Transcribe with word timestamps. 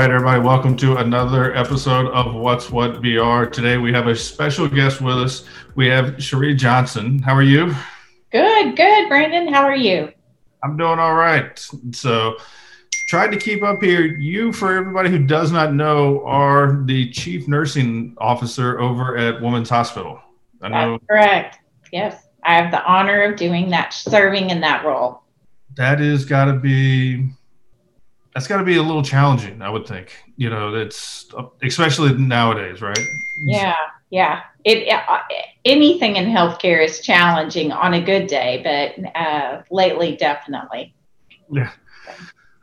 right, 0.00 0.10
everybody, 0.10 0.40
welcome 0.40 0.74
to 0.78 0.96
another 0.96 1.54
episode 1.54 2.06
of 2.12 2.34
What's 2.34 2.70
What 2.70 3.02
BR. 3.02 3.44
Today 3.44 3.76
we 3.76 3.92
have 3.92 4.06
a 4.06 4.16
special 4.16 4.66
guest 4.66 5.02
with 5.02 5.18
us. 5.18 5.44
We 5.74 5.88
have 5.88 6.22
Cherie 6.22 6.54
Johnson. 6.54 7.18
How 7.18 7.34
are 7.34 7.42
you? 7.42 7.74
Good, 8.32 8.78
good, 8.78 9.08
Brandon. 9.10 9.52
How 9.52 9.62
are 9.62 9.76
you? 9.76 10.10
I'm 10.64 10.78
doing 10.78 10.98
all 10.98 11.16
right. 11.16 11.62
So, 11.92 12.38
tried 13.08 13.30
to 13.32 13.36
keep 13.36 13.62
up 13.62 13.82
here. 13.82 14.06
You, 14.06 14.54
for 14.54 14.74
everybody 14.74 15.10
who 15.10 15.18
does 15.18 15.52
not 15.52 15.74
know, 15.74 16.24
are 16.24 16.82
the 16.86 17.10
chief 17.10 17.46
nursing 17.46 18.16
officer 18.16 18.80
over 18.80 19.18
at 19.18 19.42
Women's 19.42 19.68
Hospital. 19.68 20.18
I 20.62 20.68
know. 20.70 20.92
That's 20.92 21.04
correct. 21.10 21.58
Yes, 21.92 22.26
I 22.44 22.54
have 22.54 22.70
the 22.70 22.82
honor 22.86 23.20
of 23.24 23.36
doing 23.36 23.68
that, 23.68 23.92
serving 23.92 24.48
in 24.48 24.62
that 24.62 24.82
role. 24.82 25.24
That 25.76 26.00
is 26.00 26.24
got 26.24 26.46
to 26.46 26.54
be 26.54 27.32
that's 28.34 28.46
got 28.46 28.58
to 28.58 28.64
be 28.64 28.76
a 28.76 28.82
little 28.82 29.02
challenging, 29.02 29.60
I 29.60 29.70
would 29.70 29.86
think. 29.86 30.12
You 30.36 30.50
know, 30.50 30.74
it's 30.74 31.26
especially 31.62 32.12
nowadays, 32.14 32.80
right? 32.80 32.98
Yeah, 33.44 33.74
yeah. 34.10 34.42
It, 34.64 34.88
uh, 34.88 35.18
anything 35.64 36.16
in 36.16 36.26
healthcare 36.26 36.84
is 36.84 37.00
challenging 37.00 37.72
on 37.72 37.94
a 37.94 38.00
good 38.00 38.26
day, 38.26 38.60
but 38.62 39.20
uh, 39.20 39.62
lately, 39.70 40.16
definitely. 40.16 40.94
Yeah, 41.50 41.70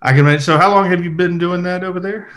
I 0.02 0.12
can 0.12 0.20
imagine. 0.20 0.42
So, 0.42 0.58
how 0.58 0.72
long 0.72 0.90
have 0.90 1.04
you 1.04 1.12
been 1.12 1.38
doing 1.38 1.64
that 1.64 1.84
over 1.84 2.00
there? 2.00 2.30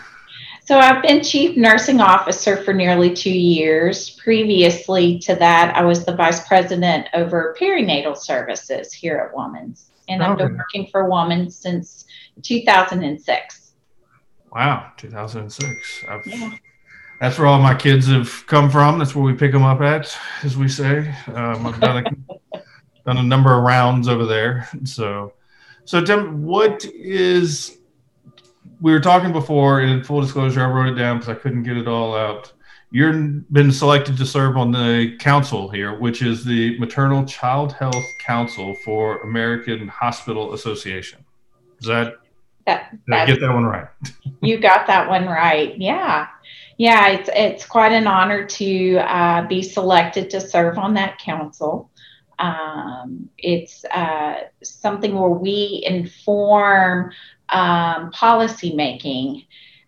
So, 0.65 0.77
I've 0.77 1.01
been 1.01 1.23
chief 1.23 1.55
nursing 1.55 2.01
officer 2.01 2.57
for 2.63 2.73
nearly 2.73 3.13
two 3.13 3.31
years. 3.31 4.09
Previously 4.09 5.19
to 5.19 5.35
that, 5.35 5.75
I 5.75 5.83
was 5.83 6.05
the 6.05 6.15
vice 6.15 6.45
president 6.47 7.07
over 7.13 7.55
perinatal 7.59 8.17
services 8.17 8.91
here 8.91 9.17
at 9.17 9.35
Woman's, 9.35 9.91
and 10.09 10.21
I've 10.21 10.37
been 10.37 10.57
working 10.57 10.87
for 10.91 11.09
Woman's 11.09 11.55
since 11.55 12.05
2006. 12.41 13.73
Wow, 14.53 14.91
2006. 14.97 16.03
Yeah. 16.25 16.51
That's 17.21 17.37
where 17.37 17.47
all 17.47 17.61
my 17.61 17.75
kids 17.75 18.07
have 18.07 18.43
come 18.47 18.69
from. 18.69 18.97
That's 18.97 19.13
where 19.13 19.23
we 19.23 19.33
pick 19.33 19.51
them 19.51 19.63
up 19.63 19.79
at, 19.81 20.17
as 20.43 20.57
we 20.57 20.67
say. 20.67 21.13
Um, 21.27 21.67
I've 21.67 21.79
done 21.79 22.03
a, 22.03 22.57
done 23.05 23.17
a 23.17 23.23
number 23.23 23.55
of 23.55 23.63
rounds 23.63 24.07
over 24.07 24.25
there. 24.25 24.67
So, 24.85 25.33
so 25.85 26.03
Tim, 26.03 26.43
what 26.43 26.83
is? 26.85 27.77
We 28.81 28.91
were 28.91 28.99
talking 28.99 29.31
before. 29.31 29.81
In 29.81 30.03
full 30.03 30.21
disclosure, 30.21 30.61
I 30.61 30.69
wrote 30.69 30.87
it 30.87 30.95
down 30.99 31.19
because 31.19 31.29
I 31.29 31.35
couldn't 31.35 31.61
get 31.61 31.77
it 31.77 31.87
all 31.87 32.15
out. 32.15 32.51
You've 32.89 33.51
been 33.53 33.71
selected 33.71 34.17
to 34.17 34.25
serve 34.25 34.57
on 34.57 34.71
the 34.71 35.15
council 35.19 35.69
here, 35.69 35.97
which 35.97 36.21
is 36.21 36.43
the 36.43 36.77
Maternal 36.79 37.23
Child 37.23 37.71
Health 37.73 38.03
Council 38.19 38.75
for 38.83 39.21
American 39.21 39.87
Hospital 39.87 40.53
Association. 40.53 41.23
Is 41.79 41.87
that 41.87 42.15
that, 42.65 42.95
get 43.07 43.39
that 43.39 43.53
one 43.53 43.65
right? 43.65 43.87
you 44.41 44.59
got 44.59 44.87
that 44.87 45.09
one 45.09 45.27
right. 45.27 45.77
Yeah. 45.77 46.27
Yeah, 46.77 47.09
it's, 47.09 47.29
it's 47.33 47.65
quite 47.65 47.91
an 47.91 48.07
honor 48.07 48.45
to 48.45 48.97
uh, 48.97 49.47
be 49.47 49.61
selected 49.61 50.31
to 50.31 50.41
serve 50.41 50.79
on 50.79 50.95
that 50.95 51.19
council. 51.19 51.91
Um, 52.39 53.29
it's 53.37 53.85
uh, 53.85 54.45
something 54.63 55.13
where 55.13 55.29
we 55.29 55.83
inform 55.85 57.11
um, 57.49 58.09
policy 58.11 58.73
making 58.73 59.43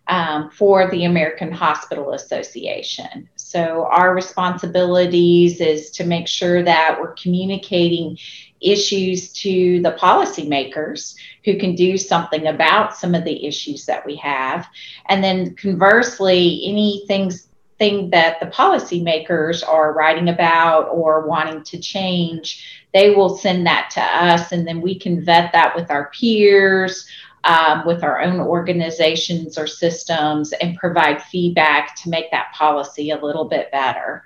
um, 0.06 0.50
for 0.50 0.90
the 0.90 1.04
American 1.04 1.50
Hospital 1.50 2.12
Association. 2.12 3.28
So, 3.36 3.86
our 3.90 4.14
responsibilities 4.14 5.60
is 5.60 5.90
to 5.92 6.04
make 6.04 6.28
sure 6.28 6.62
that 6.62 6.98
we're 7.00 7.14
communicating 7.14 8.18
issues 8.60 9.32
to 9.32 9.80
the 9.82 9.92
policymakers 9.92 11.14
who 11.44 11.58
can 11.58 11.74
do 11.74 11.96
something 11.96 12.46
about 12.46 12.96
some 12.96 13.14
of 13.14 13.24
the 13.24 13.46
issues 13.46 13.86
that 13.86 14.04
we 14.04 14.16
have. 14.16 14.66
And 15.06 15.22
then 15.22 15.54
conversely, 15.54 16.62
any 16.66 17.04
things 17.06 17.48
thing 17.78 18.10
that 18.10 18.38
the 18.40 18.46
policymakers 18.46 19.66
are 19.66 19.92
writing 19.92 20.28
about 20.28 20.88
or 20.90 21.26
wanting 21.26 21.62
to 21.64 21.78
change, 21.78 22.84
they 22.92 23.14
will 23.14 23.36
send 23.36 23.66
that 23.66 23.90
to 23.90 24.00
us 24.00 24.52
and 24.52 24.66
then 24.66 24.80
we 24.80 24.98
can 24.98 25.24
vet 25.24 25.52
that 25.52 25.74
with 25.74 25.90
our 25.90 26.10
peers. 26.10 27.06
Um, 27.46 27.84
with 27.84 28.02
our 28.02 28.22
own 28.22 28.40
organizations 28.40 29.58
or 29.58 29.66
systems 29.66 30.54
and 30.54 30.78
provide 30.78 31.22
feedback 31.24 31.94
to 31.96 32.08
make 32.08 32.30
that 32.30 32.54
policy 32.54 33.10
a 33.10 33.22
little 33.22 33.44
bit 33.44 33.70
better. 33.70 34.24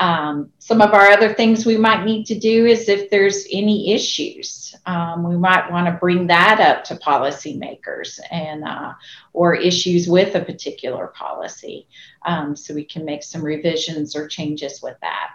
Um, 0.00 0.50
some 0.58 0.80
of 0.80 0.92
our 0.92 1.08
other 1.08 1.32
things 1.34 1.66
we 1.66 1.76
might 1.76 2.04
need 2.04 2.24
to 2.26 2.38
do 2.38 2.66
is 2.66 2.88
if 2.88 3.10
there's 3.10 3.46
any 3.52 3.92
issues, 3.92 4.74
um, 4.86 5.28
we 5.28 5.36
might 5.36 5.70
want 5.70 5.86
to 5.86 5.92
bring 5.92 6.26
that 6.28 6.60
up 6.60 6.84
to 6.84 6.96
policymakers 6.96 8.18
and 8.30 8.64
uh, 8.64 8.92
or 9.32 9.54
issues 9.54 10.08
with 10.08 10.34
a 10.34 10.40
particular 10.40 11.08
policy, 11.08 11.88
um, 12.26 12.56
so 12.56 12.74
we 12.74 12.84
can 12.84 13.04
make 13.04 13.22
some 13.22 13.42
revisions 13.42 14.16
or 14.16 14.28
changes 14.28 14.80
with 14.82 14.96
that. 15.00 15.30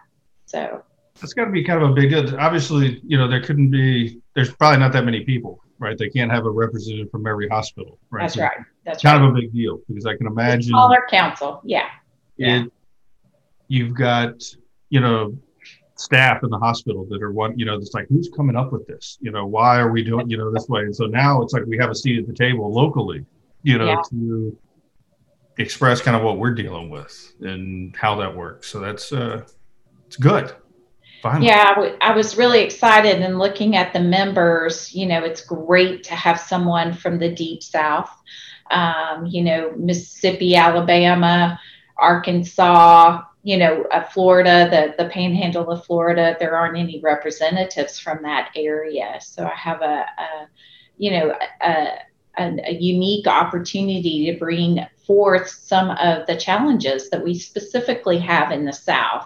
So 0.46 0.84
that's 1.20 1.34
got 1.34 1.46
to 1.46 1.52
be 1.52 1.64
kind 1.64 1.82
of 1.82 1.92
a 1.92 1.94
big. 1.94 2.14
Obviously, 2.34 3.02
you 3.06 3.18
know, 3.18 3.28
there 3.28 3.42
couldn't 3.42 3.70
be. 3.70 4.22
There's 4.34 4.54
probably 4.54 4.80
not 4.80 4.94
that 4.94 5.06
many 5.06 5.26
people, 5.26 5.62
right? 5.84 5.98
They 5.98 6.10
can't 6.10 6.32
have 6.32 6.46
a 6.46 6.52
representative 6.52 7.12
from 7.12 7.28
every 7.28 7.48
hospital, 7.48 8.00
right? 8.10 8.24
That's 8.24 8.36
so 8.36 8.42
right. 8.44 8.58
That's 8.86 9.04
kind 9.04 9.22
right. 9.22 9.30
of 9.30 9.36
a 9.36 9.42
big 9.42 9.54
deal 9.54 9.80
because 9.88 10.06
I 10.06 10.16
can 10.16 10.28
imagine. 10.28 10.70
Smaller 10.70 11.04
council, 11.10 11.62
yeah. 11.64 11.88
yeah 12.38 12.64
you've 13.74 13.96
got 13.96 14.36
you 14.90 15.00
know 15.00 15.36
staff 15.96 16.44
in 16.44 16.50
the 16.50 16.58
hospital 16.58 17.06
that 17.10 17.22
are 17.22 17.32
one 17.32 17.58
you 17.58 17.66
know 17.66 17.76
it's 17.76 17.94
like 17.94 18.08
who's 18.08 18.30
coming 18.36 18.56
up 18.56 18.72
with 18.72 18.86
this 18.88 19.18
you 19.22 19.32
know 19.32 19.46
why 19.46 19.80
are 19.80 19.92
we 19.92 20.04
doing 20.04 20.30
you 20.30 20.38
know 20.38 20.52
this 20.52 20.68
way 20.68 20.82
and 20.82 20.96
so 20.96 21.06
now 21.06 21.42
it's 21.42 21.54
like 21.54 21.64
we 21.66 21.78
have 21.78 21.90
a 21.90 21.96
seat 21.96 22.20
at 22.20 22.28
the 22.28 22.34
table 22.34 22.72
locally 22.72 23.26
you 23.64 23.78
know 23.78 23.86
yeah. 23.86 24.02
to 24.10 24.58
express 25.58 26.02
kind 26.02 26.16
of 26.18 26.24
what 26.24 26.38
we're 26.38 26.54
dealing 26.54 26.90
with 26.90 27.34
and 27.42 27.96
how 27.96 28.16
that 28.16 28.36
works 28.36 28.68
so 28.70 28.80
that's 28.80 29.12
uh 29.12 29.42
it's 30.06 30.18
good 30.18 30.54
Finally. 31.24 31.48
Yeah, 31.48 31.70
I, 31.70 31.76
w- 31.76 31.98
I 32.02 32.14
was 32.14 32.36
really 32.36 32.60
excited 32.60 33.22
and 33.22 33.40
looking 33.40 33.78
at 33.78 33.94
the 33.94 34.00
members. 34.02 34.94
You 34.94 35.06
know, 35.06 35.24
it's 35.24 35.40
great 35.40 36.04
to 36.04 36.16
have 36.16 36.38
someone 36.38 36.92
from 36.92 37.18
the 37.18 37.34
deep 37.34 37.64
south. 37.64 38.12
Um, 38.70 39.26
you 39.26 39.42
know, 39.42 39.72
Mississippi, 39.78 40.58
Alabama, 40.58 41.58
Arkansas, 41.96 43.22
you 43.42 43.56
know, 43.56 43.84
uh, 43.84 44.04
Florida, 44.04 44.68
the, 44.70 45.02
the 45.02 45.10
panhandle 45.10 45.70
of 45.70 45.86
Florida, 45.86 46.36
there 46.42 46.58
aren't 46.58 46.78
any 46.78 47.00
representatives 47.00 47.98
from 47.98 48.22
that 48.24 48.50
area. 48.54 49.18
So 49.22 49.46
I 49.46 49.56
have 49.56 49.82
a, 49.82 50.06
a 50.18 50.48
you 50.98 51.12
know, 51.12 51.38
a, 51.62 52.00
a, 52.38 52.60
a, 52.68 52.74
unique 52.74 53.28
opportunity 53.28 54.30
to 54.30 54.38
bring 54.38 54.86
forth 55.08 55.48
some 55.48 55.92
of 55.92 56.28
the 56.28 56.36
challenges 56.36 57.10
that 57.12 57.24
we 57.24 57.34
specifically 57.34 58.18
have 58.18 58.52
in 58.52 58.66
the 58.66 58.74
South. 58.74 59.26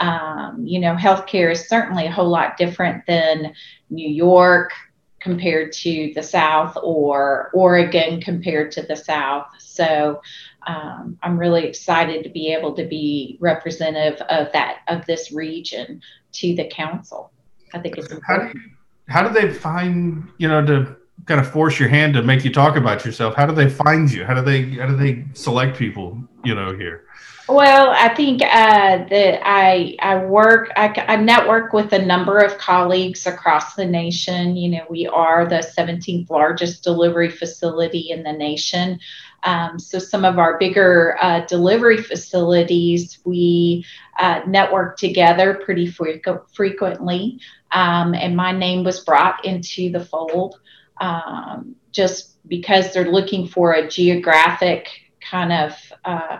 Um, 0.00 0.62
you 0.64 0.80
know, 0.80 0.94
healthcare 0.94 1.52
is 1.52 1.68
certainly 1.68 2.06
a 2.06 2.10
whole 2.10 2.28
lot 2.28 2.56
different 2.56 3.06
than 3.06 3.54
New 3.90 4.08
York 4.08 4.72
compared 5.20 5.72
to 5.72 6.12
the 6.14 6.22
South 6.22 6.76
or 6.82 7.50
Oregon 7.54 8.20
compared 8.20 8.70
to 8.72 8.82
the 8.82 8.94
South. 8.94 9.46
So 9.58 10.20
um, 10.66 11.18
I'm 11.22 11.38
really 11.38 11.64
excited 11.66 12.22
to 12.24 12.30
be 12.30 12.52
able 12.52 12.74
to 12.74 12.84
be 12.84 13.38
representative 13.40 14.20
of 14.28 14.52
that 14.52 14.80
of 14.88 15.04
this 15.06 15.32
region 15.32 16.02
to 16.32 16.54
the 16.54 16.66
council. 16.68 17.32
I 17.72 17.78
think 17.78 17.96
it's 17.96 18.12
important. 18.12 18.48
How 18.48 18.52
do, 18.52 18.58
you, 18.58 18.70
how 19.08 19.22
do 19.28 19.48
they 19.48 19.52
find 19.52 20.28
you 20.38 20.48
know 20.48 20.64
to 20.64 20.96
kind 21.26 21.40
of 21.40 21.50
force 21.50 21.78
your 21.78 21.88
hand 21.88 22.14
to 22.14 22.22
make 22.22 22.44
you 22.44 22.52
talk 22.52 22.76
about 22.76 23.04
yourself? 23.04 23.34
How 23.34 23.46
do 23.46 23.54
they 23.54 23.68
find 23.68 24.10
you? 24.10 24.24
How 24.24 24.34
do 24.34 24.42
they 24.42 24.70
how 24.76 24.86
do 24.86 24.96
they 24.96 25.24
select 25.34 25.78
people 25.78 26.18
you 26.44 26.54
know 26.54 26.74
here? 26.76 27.04
Well, 27.46 27.90
I 27.90 28.08
think 28.14 28.40
uh, 28.40 29.04
that 29.04 29.40
I 29.44 29.96
I 30.00 30.24
work 30.24 30.70
I, 30.76 30.88
I 31.08 31.16
network 31.16 31.74
with 31.74 31.92
a 31.92 32.02
number 32.04 32.38
of 32.38 32.56
colleagues 32.56 33.26
across 33.26 33.74
the 33.74 33.84
nation. 33.84 34.56
You 34.56 34.70
know, 34.70 34.86
we 34.88 35.06
are 35.06 35.46
the 35.46 35.56
17th 35.76 36.30
largest 36.30 36.82
delivery 36.82 37.30
facility 37.30 38.10
in 38.10 38.22
the 38.22 38.32
nation. 38.32 38.98
Um, 39.42 39.78
so 39.78 39.98
some 39.98 40.24
of 40.24 40.38
our 40.38 40.58
bigger 40.58 41.18
uh, 41.20 41.44
delivery 41.44 41.98
facilities, 41.98 43.18
we 43.24 43.84
uh, 44.18 44.40
network 44.46 44.96
together 44.96 45.52
pretty 45.52 45.86
frequ- 45.86 46.42
frequently. 46.54 47.40
Um, 47.72 48.14
and 48.14 48.34
my 48.34 48.52
name 48.52 48.84
was 48.84 49.00
brought 49.00 49.44
into 49.44 49.90
the 49.90 50.04
fold 50.04 50.60
um, 51.00 51.76
just 51.92 52.36
because 52.48 52.92
they're 52.92 53.10
looking 53.10 53.46
for 53.46 53.72
a 53.72 53.88
geographic 53.88 54.88
kind 55.20 55.52
of 55.52 55.72
uh, 56.04 56.38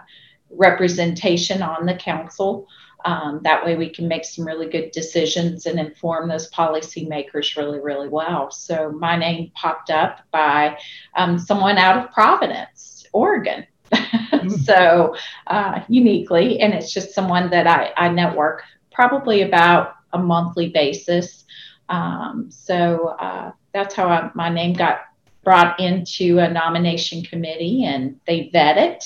representation 0.51 1.63
on 1.63 1.87
the 1.87 1.95
council. 1.95 2.67
Um, 3.05 3.41
that 3.45 3.65
way 3.65 3.77
we 3.77 3.91
can 3.91 4.09
make 4.09 4.25
some 4.25 4.47
really 4.47 4.69
good 4.69 4.91
decisions 4.91 5.67
and 5.67 5.79
inform 5.79 6.29
those 6.29 6.51
policymakers 6.51 7.55
really, 7.57 7.79
really 7.79 8.09
well. 8.09 8.51
So 8.51 8.91
my 8.93 9.17
name 9.17 9.53
popped 9.55 9.91
up 9.91 10.21
by 10.31 10.79
um, 11.15 11.39
someone 11.39 11.77
out 11.77 12.03
of 12.03 12.13
Providence. 12.13 12.95
Oregon. 13.15 13.67
Hmm. 14.35 14.49
so 14.49 15.15
uh, 15.47 15.81
uniquely, 15.89 16.59
and 16.59 16.75
it's 16.75 16.93
just 16.93 17.15
someone 17.15 17.51
that 17.51 17.69
I, 17.69 17.93
I 17.97 18.09
network 18.09 18.63
probably 18.93 19.43
about 19.43 19.95
a 20.13 20.19
monthly 20.19 20.71
basis. 20.71 21.45
Um, 21.89 22.51
so 22.51 23.15
uh, 23.21 23.53
that's 23.75 23.95
how 23.95 24.09
I, 24.09 24.31
my 24.35 24.49
name 24.49 24.73
got 24.73 25.01
brought 25.43 25.79
into 25.79 26.39
a 26.39 26.49
nomination 26.49 27.23
committee 27.23 27.85
and 27.85 28.19
they 28.27 28.49
vet 28.53 28.79
it. 28.79 29.05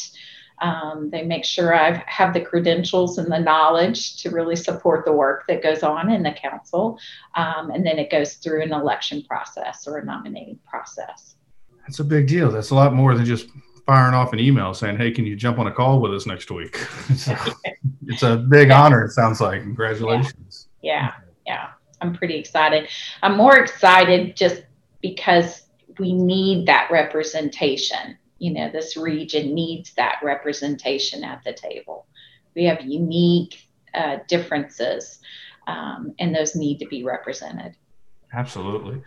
Um, 0.60 1.10
they 1.10 1.22
make 1.22 1.44
sure 1.44 1.74
I 1.74 2.04
have 2.06 2.34
the 2.34 2.40
credentials 2.40 3.18
and 3.18 3.30
the 3.30 3.38
knowledge 3.38 4.22
to 4.22 4.30
really 4.30 4.56
support 4.56 5.04
the 5.04 5.12
work 5.12 5.44
that 5.48 5.62
goes 5.62 5.82
on 5.82 6.10
in 6.10 6.22
the 6.22 6.32
council. 6.32 6.98
Um, 7.34 7.70
and 7.70 7.86
then 7.86 7.98
it 7.98 8.10
goes 8.10 8.34
through 8.34 8.62
an 8.62 8.72
election 8.72 9.22
process 9.22 9.86
or 9.86 9.98
a 9.98 10.04
nominating 10.04 10.58
process. 10.68 11.36
That's 11.80 12.00
a 12.00 12.04
big 12.04 12.26
deal. 12.26 12.50
That's 12.50 12.70
a 12.70 12.74
lot 12.74 12.92
more 12.92 13.14
than 13.14 13.24
just 13.24 13.48
firing 13.86 14.14
off 14.14 14.34
an 14.34 14.40
email 14.40 14.74
saying, 14.74 14.98
"Hey, 14.98 15.10
can 15.10 15.24
you 15.24 15.34
jump 15.34 15.58
on 15.58 15.68
a 15.68 15.72
call 15.72 16.00
with 16.00 16.12
us 16.12 16.26
next 16.26 16.50
week?" 16.50 16.78
it's, 17.08 17.28
a, 17.28 17.38
it's 18.06 18.22
a 18.22 18.36
big 18.36 18.70
honor. 18.70 19.04
It 19.04 19.12
sounds 19.12 19.40
like. 19.40 19.62
Congratulations. 19.62 20.68
Yeah. 20.82 20.92
yeah, 20.92 21.12
yeah. 21.46 21.68
I'm 22.00 22.14
pretty 22.14 22.36
excited. 22.36 22.88
I'm 23.22 23.36
more 23.36 23.56
excited 23.56 24.36
just 24.36 24.62
because 25.02 25.62
we 25.98 26.12
need 26.12 26.66
that 26.66 26.88
representation. 26.90 28.16
You 28.38 28.52
know, 28.52 28.70
this 28.70 28.96
region 28.96 29.54
needs 29.54 29.92
that 29.94 30.20
representation 30.22 31.24
at 31.24 31.42
the 31.44 31.52
table. 31.52 32.06
We 32.54 32.64
have 32.64 32.80
unique 32.82 33.68
uh, 33.94 34.18
differences, 34.28 35.20
um, 35.66 36.14
and 36.18 36.34
those 36.34 36.54
need 36.54 36.78
to 36.78 36.86
be 36.86 37.02
represented. 37.02 37.74
Absolutely. 38.32 39.02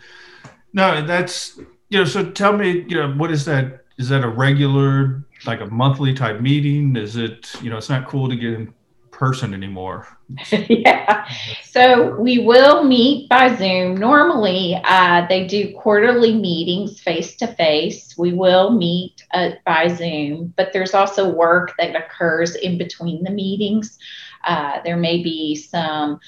No, 0.73 1.05
that's 1.05 1.57
you 1.89 1.99
know. 1.99 2.05
So 2.05 2.29
tell 2.31 2.57
me, 2.57 2.85
you 2.87 2.95
know, 2.97 3.11
what 3.13 3.31
is 3.31 3.45
that? 3.45 3.85
Is 3.97 4.09
that 4.09 4.23
a 4.23 4.29
regular, 4.29 5.23
like 5.45 5.61
a 5.61 5.67
monthly 5.67 6.13
type 6.13 6.41
meeting? 6.41 6.95
Is 6.95 7.17
it, 7.17 7.53
you 7.61 7.69
know, 7.69 7.77
it's 7.77 7.89
not 7.89 8.07
cool 8.07 8.27
to 8.29 8.35
get 8.35 8.53
in 8.53 8.73
person 9.11 9.53
anymore. 9.53 10.07
yeah. 10.69 11.27
So 11.63 12.15
we 12.19 12.39
will 12.39 12.83
meet 12.83 13.29
by 13.29 13.55
Zoom. 13.55 13.95
Normally, 13.95 14.79
uh, 14.83 15.25
they 15.27 15.47
do 15.47 15.73
quarterly 15.75 16.33
meetings 16.33 16.99
face 16.99 17.35
to 17.37 17.47
face. 17.47 18.15
We 18.17 18.33
will 18.33 18.71
meet 18.71 19.23
uh, 19.33 19.51
by 19.65 19.87
Zoom, 19.87 20.53
but 20.57 20.73
there's 20.73 20.93
also 20.93 21.29
work 21.29 21.73
that 21.79 21.95
occurs 21.95 22.55
in 22.55 22.77
between 22.77 23.23
the 23.23 23.31
meetings. 23.31 23.97
Uh, 24.43 24.79
there 24.83 24.97
may 24.97 25.21
be 25.21 25.55
some 25.55 26.19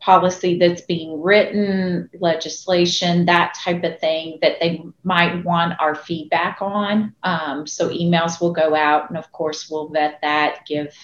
policy 0.00 0.58
that's 0.58 0.80
being 0.82 1.22
written, 1.22 2.08
legislation, 2.20 3.26
that 3.26 3.54
type 3.54 3.84
of 3.84 4.00
thing 4.00 4.38
that 4.40 4.58
they 4.58 4.82
might 5.04 5.44
want 5.44 5.78
our 5.78 5.94
feedback 5.94 6.58
on. 6.60 7.14
Um, 7.22 7.66
so 7.66 7.90
emails 7.90 8.40
will 8.40 8.52
go 8.52 8.74
out, 8.74 9.10
and 9.10 9.18
of 9.18 9.30
course, 9.32 9.68
we'll 9.70 9.88
vet 9.88 10.18
that, 10.22 10.66
give 10.66 10.94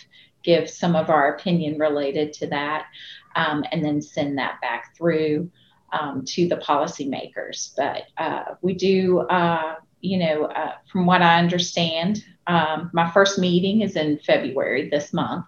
give 0.46 0.70
some 0.70 0.96
of 0.96 1.10
our 1.10 1.34
opinion 1.34 1.78
related 1.78 2.32
to 2.34 2.46
that, 2.46 2.86
um, 3.34 3.64
and 3.72 3.84
then 3.84 4.00
send 4.00 4.38
that 4.38 4.60
back 4.62 4.96
through 4.96 5.50
um, 5.92 6.24
to 6.24 6.48
the 6.48 6.56
policymakers. 6.56 7.74
But 7.76 8.04
uh, 8.16 8.54
we 8.62 8.74
do, 8.74 9.18
uh, 9.20 9.74
you 10.00 10.18
know, 10.18 10.44
uh, 10.44 10.74
from 10.90 11.04
what 11.04 11.20
I 11.20 11.38
understand, 11.38 12.24
um, 12.46 12.90
my 12.94 13.10
first 13.10 13.38
meeting 13.38 13.82
is 13.82 13.96
in 13.96 14.18
February 14.20 14.88
this 14.88 15.12
month. 15.12 15.44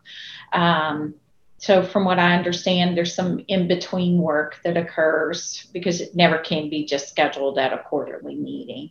Um, 0.52 1.14
so, 1.58 1.82
from 1.82 2.04
what 2.04 2.18
I 2.18 2.36
understand, 2.36 2.96
there's 2.96 3.14
some 3.14 3.44
in 3.48 3.68
between 3.68 4.18
work 4.18 4.60
that 4.64 4.76
occurs 4.76 5.66
because 5.72 6.00
it 6.00 6.14
never 6.14 6.38
can 6.38 6.68
be 6.68 6.84
just 6.84 7.08
scheduled 7.08 7.58
at 7.58 7.72
a 7.72 7.78
quarterly 7.78 8.36
meeting. 8.36 8.90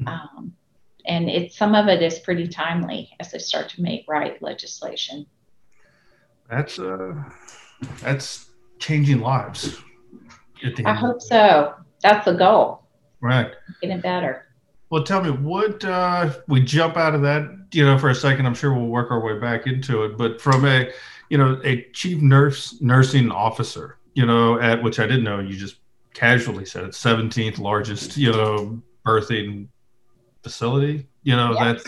Mm-hmm. 0.00 0.08
Um, 0.08 0.54
and 1.06 1.28
it 1.28 1.52
some 1.52 1.74
of 1.74 1.88
it 1.88 2.02
is 2.02 2.18
pretty 2.18 2.48
timely 2.48 3.10
as 3.20 3.30
they 3.30 3.38
start 3.38 3.68
to 3.70 3.82
make 3.82 4.06
right 4.08 4.40
legislation. 4.42 5.26
That's 6.48 6.78
uh, 6.78 7.14
that's 8.00 8.50
changing 8.78 9.20
lives. 9.20 9.78
I 10.84 10.94
hope 10.94 11.20
so. 11.20 11.74
That's 12.02 12.24
the 12.24 12.32
goal. 12.32 12.82
Right. 13.20 13.52
Getting 13.80 14.00
better. 14.00 14.46
Well, 14.90 15.02
tell 15.02 15.22
me 15.22 15.30
what 15.30 15.84
uh, 15.84 16.32
we 16.46 16.60
jump 16.60 16.96
out 16.96 17.14
of 17.14 17.22
that, 17.22 17.50
you 17.72 17.84
know, 17.84 17.98
for 17.98 18.10
a 18.10 18.14
second. 18.14 18.46
I'm 18.46 18.54
sure 18.54 18.72
we'll 18.72 18.86
work 18.86 19.10
our 19.10 19.20
way 19.20 19.38
back 19.38 19.66
into 19.66 20.04
it, 20.04 20.16
but 20.16 20.40
from 20.40 20.64
a, 20.66 20.90
you 21.30 21.38
know, 21.38 21.60
a 21.64 21.82
chief 21.92 22.20
nurse 22.20 22.80
nursing 22.80 23.30
officer, 23.30 23.98
you 24.14 24.26
know, 24.26 24.60
at 24.60 24.82
which 24.82 25.00
I 25.00 25.06
didn't 25.06 25.24
know, 25.24 25.40
you 25.40 25.56
just 25.56 25.76
casually 26.12 26.64
said 26.64 26.84
it's 26.84 27.02
17th 27.02 27.58
largest, 27.58 28.16
you 28.16 28.30
know, 28.30 28.80
birthing 29.04 29.68
facility. 30.42 31.08
You 31.22 31.36
know, 31.36 31.54
that's 31.54 31.84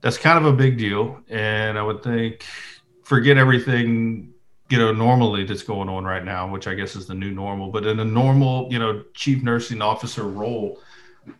that's 0.00 0.18
kind 0.18 0.38
of 0.38 0.46
a 0.46 0.56
big 0.56 0.78
deal, 0.78 1.20
and 1.28 1.78
I 1.78 1.82
would 1.82 2.02
think 2.02 2.44
forget 3.06 3.38
everything 3.38 4.32
you 4.68 4.76
know 4.76 4.90
normally 4.90 5.44
that's 5.44 5.62
going 5.62 5.88
on 5.88 6.04
right 6.04 6.24
now 6.24 6.50
which 6.50 6.66
i 6.66 6.74
guess 6.74 6.96
is 6.96 7.06
the 7.06 7.14
new 7.14 7.30
normal. 7.30 7.70
But 7.70 7.86
in 7.86 8.00
a 8.00 8.04
normal 8.04 8.66
you 8.68 8.80
know 8.80 9.04
chief 9.14 9.44
nursing 9.44 9.80
officer 9.80 10.24
role 10.24 10.80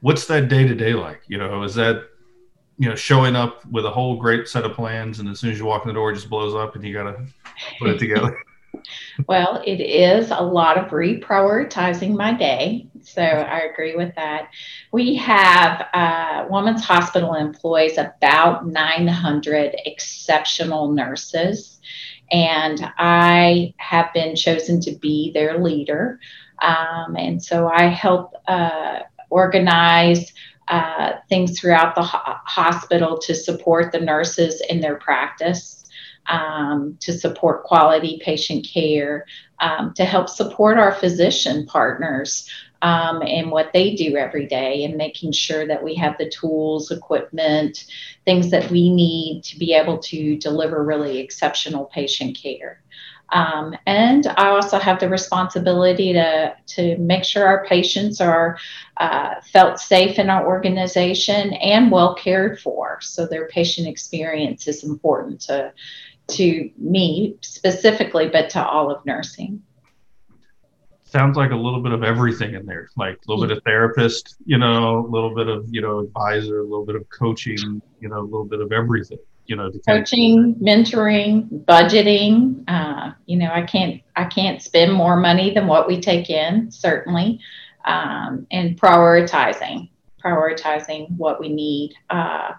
what's 0.01 0.27
that 0.27 0.49
day 0.49 0.67
to 0.67 0.75
day 0.77 0.95
like? 0.95 1.23
You 1.27 1.39
know 1.39 1.65
is 1.65 1.75
that 1.75 2.05
you 2.79 2.89
know 2.89 2.95
showing 2.95 3.35
up 3.35 3.67
with 3.67 3.85
a 3.85 3.91
whole 3.91 4.17
great 4.17 4.47
set 4.47 4.65
of 4.65 4.75
plans 4.75 5.19
and 5.19 5.29
as 5.29 5.41
soon 5.41 5.51
as 5.51 5.59
you 5.59 5.65
walk 5.65 5.83
in 5.83 5.89
the 5.89 5.95
door 5.95 6.13
it 6.13 6.15
just 6.15 6.31
blows 6.31 6.55
up 6.55 6.77
and 6.77 6.85
you 6.85 6.93
got 6.93 7.11
to 7.11 7.27
put 7.81 7.91
it 7.91 7.99
together 7.99 8.39
well 9.29 9.63
it 9.65 9.81
is 9.81 10.31
a 10.31 10.41
lot 10.41 10.79
of 10.79 10.91
reprioritizing 10.91 12.15
my 12.17 12.33
day 12.33 12.87
so 13.03 13.23
i 13.23 13.61
agree 13.61 13.95
with 13.95 14.15
that. 14.17 14.49
We 14.93 15.15
have 15.17 15.87
uh, 15.95 16.47
women's 16.51 16.85
hospital 16.85 17.35
employs 17.35 17.99
about 17.99 18.67
900 18.67 19.77
exceptional 19.85 20.93
nurses 20.93 21.81
and 22.33 22.91
i 22.99 23.73
have 23.77 24.13
been 24.13 24.35
chosen 24.35 24.81
to 24.81 24.93
be 24.97 25.31
their 25.33 25.63
leader 25.63 26.19
um, 26.63 27.17
and 27.17 27.43
so 27.43 27.69
i 27.69 27.85
help 27.85 28.33
uh, 28.49 29.01
organize 29.31 30.33
uh, 30.69 31.13
things 31.29 31.59
throughout 31.59 31.95
the 31.95 32.03
ho- 32.03 32.39
hospital 32.45 33.19
to 33.19 33.35
support 33.35 33.93
the 33.93 34.01
nurses 34.01 34.61
in 34.69 34.81
their 34.81 34.97
practice 34.97 35.86
um, 36.29 36.97
to 37.01 37.13
support 37.13 37.65
quality 37.65 38.21
patient 38.25 38.67
care, 38.73 39.27
um, 39.61 39.95
to 39.95 40.05
help 40.05 40.29
support 40.29 40.79
our 40.79 40.93
physician 40.93 41.67
partners 41.67 42.49
um, 42.83 43.23
in 43.23 43.51
what 43.51 43.73
they 43.73 43.95
do 43.95 44.17
every 44.17 44.47
day, 44.47 44.85
and 44.85 44.97
making 44.97 45.33
sure 45.33 45.67
that 45.67 45.83
we 45.83 45.95
have 45.95 46.17
the 46.19 46.29
tools, 46.29 46.91
equipment, 46.91 47.87
things 48.25 48.51
that 48.51 48.71
we 48.71 48.93
need 48.93 49.43
to 49.45 49.59
be 49.59 49.73
able 49.73 49.99
to 49.99 50.37
deliver 50.39 50.85
really 50.85 51.19
exceptional 51.19 51.87
patient 51.87 52.37
care. 52.37 52.83
Um, 53.31 53.75
and 53.87 54.27
I 54.37 54.51
also 54.51 54.79
have 54.79 55.01
the 55.01 55.09
responsibility 55.09 56.13
to, 56.13 56.55
to 56.67 56.97
make 56.99 57.25
sure 57.25 57.45
our 57.45 57.67
patients 57.67 58.21
are 58.21 58.57
uh, 58.99 59.41
felt 59.53 59.81
safe 59.81 60.19
in 60.19 60.31
our 60.31 60.47
organization 60.47 61.55
and 61.55 61.91
well 61.91 62.15
cared 62.15 62.61
for. 62.61 62.99
So 63.01 63.27
their 63.27 63.49
patient 63.49 63.89
experience 63.89 64.69
is 64.69 64.85
important 64.85 65.41
to, 65.43 65.73
to 66.29 66.71
me 66.77 67.37
specifically, 67.41 68.29
but 68.29 68.51
to 68.51 68.65
all 68.65 68.91
of 68.91 69.05
nursing. 69.07 69.63
Sounds 71.05 71.37
like 71.37 71.53
a 71.53 71.57
little 71.57 71.81
bit 71.81 71.93
of 71.93 72.03
everything 72.03 72.55
in 72.55 72.67
there, 72.67 72.91
like 72.97 73.15
a 73.15 73.31
little 73.31 73.47
bit 73.47 73.57
of 73.57 73.63
therapist, 73.63 74.37
you 74.45 74.59
know, 74.59 75.07
a 75.07 75.09
little 75.09 75.35
bit 75.35 75.47
of, 75.47 75.67
you 75.71 75.81
know, 75.81 76.01
advisor, 76.01 76.61
a 76.61 76.65
little 76.65 76.85
bit 76.85 76.97
of 76.97 77.09
coaching, 77.09 77.81
you 78.01 78.09
know, 78.09 78.19
a 78.19 78.23
little 78.23 78.45
bit 78.45 78.61
of 78.61 78.73
everything, 78.73 79.19
you 79.47 79.55
know, 79.55 79.71
coaching, 79.87 80.57
mentoring, 80.57 81.49
budgeting. 81.65 82.65
Uh, 82.67 83.13
you 83.27 83.37
know, 83.37 83.51
I 83.53 83.63
can't, 83.63 84.03
I 84.17 84.25
can't 84.25 84.61
spend 84.61 84.93
more 84.93 85.17
money 85.17 85.55
than 85.55 85.69
what 85.69 85.87
we 85.87 86.01
take 86.01 86.29
in, 86.29 86.73
certainly, 86.73 87.39
um, 87.85 88.49
and 88.51 88.79
prioritizing, 88.79 89.89
prioritizing 90.23 91.17
what 91.17 91.39
we 91.41 91.51
need. 91.51 91.95
Uh, 92.11 92.51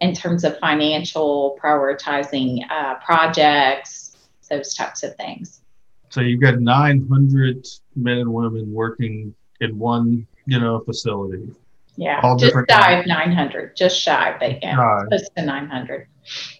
in 0.00 0.14
terms 0.14 0.44
of 0.44 0.58
financial 0.58 1.58
prioritizing 1.62 2.68
uh, 2.70 2.94
projects, 2.96 4.16
those 4.48 4.74
types 4.74 5.02
of 5.02 5.14
things. 5.16 5.60
So 6.08 6.20
you've 6.20 6.40
got 6.40 6.58
900 6.58 7.66
men 7.94 8.18
and 8.18 8.32
women 8.32 8.72
working 8.72 9.34
in 9.60 9.78
one, 9.78 10.26
you 10.46 10.58
know, 10.58 10.80
facility. 10.80 11.50
Yeah, 11.96 12.20
all 12.22 12.36
just 12.36 12.54
shy 12.68 12.92
of 12.92 13.06
900, 13.06 13.76
just 13.76 14.00
shy, 14.00 14.34
but 14.40 14.62
yeah, 14.62 15.04
close 15.08 15.28
to 15.36 15.44
900. 15.44 16.06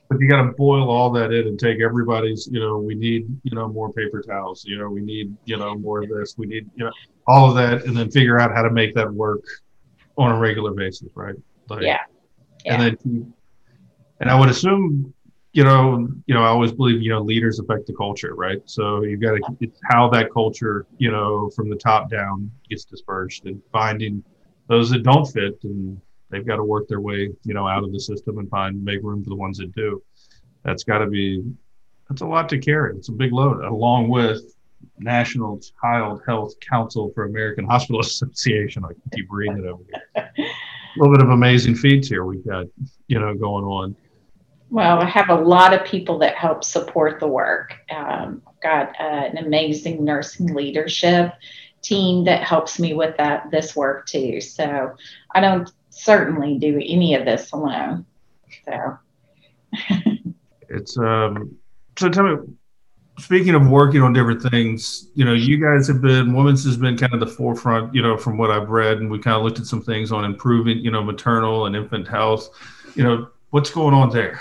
But 0.09 0.21
you 0.21 0.29
got 0.29 0.43
to 0.43 0.53
boil 0.53 0.91
all 0.91 1.11
that 1.13 1.33
in 1.33 1.47
and 1.47 1.59
take 1.59 1.81
everybody's, 1.81 2.49
you 2.53 2.61
know, 2.61 2.79
we 2.79 2.95
need, 2.95 3.27
you 3.45 3.55
know, 3.55 3.69
more 3.69 3.91
paper 3.93 4.23
towels, 4.23 4.65
you 4.65 4.77
know, 4.77 4.91
we 4.91 5.01
need, 5.01 5.35
you 5.47 5.57
know, 5.57 5.77
more 5.77 6.03
of 6.03 6.11
this, 6.11 6.35
we 6.37 6.47
need, 6.47 6.69
you 6.75 6.85
know, 6.85 6.93
all 7.27 7.49
of 7.49 7.57
that, 7.57 7.87
and 7.87 7.97
then 7.97 8.11
figure 8.11 8.39
out 8.39 8.53
how 8.55 8.63
to 8.63 8.71
make 8.71 8.95
that 8.95 9.11
work 9.11 9.43
on 10.19 10.33
a 10.33 10.39
regular 10.39 10.73
basis, 10.73 11.09
right? 11.15 11.37
Like, 11.69 11.83
yeah 11.83 12.01
and 12.67 12.83
then 12.83 13.35
and 14.21 14.31
I 14.31 14.39
would 14.39 14.51
assume, 14.51 15.13
you 15.53 15.65
know, 15.65 16.09
you 16.27 16.35
know, 16.35 16.43
I 16.43 16.49
always 16.49 16.73
believe, 16.73 17.03
you 17.03 17.11
know, 17.11 17.21
leaders 17.21 17.59
affect 17.59 17.87
the 17.87 17.95
culture, 17.95 18.35
right? 18.35 18.61
So 18.67 19.03
you've 19.03 19.21
got 19.21 19.33
to, 19.33 19.57
it's 19.61 19.81
how 19.91 20.09
that 20.11 20.31
culture, 20.33 20.87
you 20.99 21.11
know, 21.11 21.51
from 21.57 21.71
the 21.71 21.77
top 21.77 22.11
down 22.11 22.51
gets 22.69 22.85
dispersed 22.85 23.47
and 23.47 23.61
finding 23.73 24.23
those 24.69 24.91
that 24.91 25.03
don't 25.03 25.27
fit 25.27 25.59
and 25.65 26.01
they've 26.29 26.47
got 26.47 26.57
to 26.57 26.65
work 26.65 26.87
their 26.87 27.01
way, 27.01 27.31
you 27.45 27.55
know, 27.55 27.67
out 27.67 27.83
of 27.83 27.93
the 27.93 27.99
system 27.99 28.39
and 28.39 28.49
find, 28.51 28.85
make 28.85 29.03
room 29.03 29.25
for 29.25 29.31
the 29.31 29.37
ones 29.37 29.59
that 29.59 29.75
do. 29.75 30.03
That's 30.65 30.85
got 30.85 30.99
to 30.99 31.07
be, 31.07 31.43
that's 32.09 32.21
a 32.21 32.27
lot 32.27 32.49
to 32.51 32.59
carry. 32.59 32.97
It's 32.97 33.09
a 33.09 33.13
big 33.13 33.33
load 33.33 33.65
along 33.65 34.09
with 34.09 34.55
National 34.99 35.61
Child 35.81 36.23
Health 36.27 36.55
Council 36.61 37.11
for 37.15 37.25
American 37.25 37.65
Hospital 37.65 38.01
Association. 38.01 38.85
I 38.85 38.91
keep 39.15 39.27
reading 39.31 39.59
it 39.59 39.67
over 39.67 39.83
here. 40.15 40.31
little 40.97 41.15
bit 41.15 41.23
of 41.23 41.31
amazing 41.31 41.75
feats 41.75 42.09
here 42.09 42.25
we've 42.25 42.47
got, 42.47 42.67
you 43.07 43.19
know, 43.19 43.35
going 43.35 43.65
on. 43.65 43.97
Well, 44.71 45.01
I 45.01 45.05
have 45.07 45.31
a 45.31 45.35
lot 45.35 45.75
of 45.75 45.85
people 45.85 46.19
that 46.19 46.37
help 46.37 46.63
support 46.63 47.19
the 47.19 47.27
work. 47.27 47.75
Um, 47.91 48.43
I've 48.47 48.61
got 48.61 49.01
uh, 49.01 49.27
an 49.27 49.39
amazing 49.39 50.05
nursing 50.05 50.55
leadership 50.55 51.33
team 51.83 52.25
that 52.25 52.45
helps 52.45 52.79
me 52.79 52.95
with 52.95 53.17
that 53.17 53.51
this 53.51 53.75
work 53.75 54.07
too. 54.07 54.41
So 54.41 54.95
I 55.35 55.41
don't 55.41 55.71
certainly 55.89 56.59
do 56.59 56.77
any 56.77 57.15
of 57.15 57.25
this 57.25 57.51
alone. 57.53 58.07
So 58.65 58.99
it's 60.69 60.97
um. 60.99 61.57
So 61.99 62.09
tell 62.09 62.25
me, 62.25 62.37
speaking 63.21 63.55
of 63.55 63.69
working 63.69 64.03
on 64.03 64.13
different 64.13 64.43
things, 64.43 65.09
you 65.15 65.25
know, 65.25 65.33
you 65.33 65.59
guys 65.59 65.87
have 65.89 66.01
been 66.01 66.35
women's 66.35 66.65
has 66.65 66.77
been 66.77 66.97
kind 66.97 67.15
of 67.15 67.21
the 67.21 67.27
forefront, 67.27 67.95
you 67.95 68.03
know, 68.03 68.17
from 68.17 68.37
what 68.37 68.51
I've 68.51 68.71
read, 68.71 68.99
and 68.99 69.11
we 69.11 69.19
kind 69.19 69.37
of 69.37 69.43
looked 69.43 69.59
at 69.59 69.67
some 69.67 69.83
things 69.83 70.13
on 70.13 70.25
improving, 70.25 70.79
you 70.79 70.91
know, 70.91 71.03
maternal 71.03 71.67
and 71.67 71.77
infant 71.77 72.09
health. 72.09 72.51
You 72.95 73.05
know, 73.05 73.29
what's 73.51 73.71
going 73.71 73.95
on 73.95 74.11
there? 74.11 74.41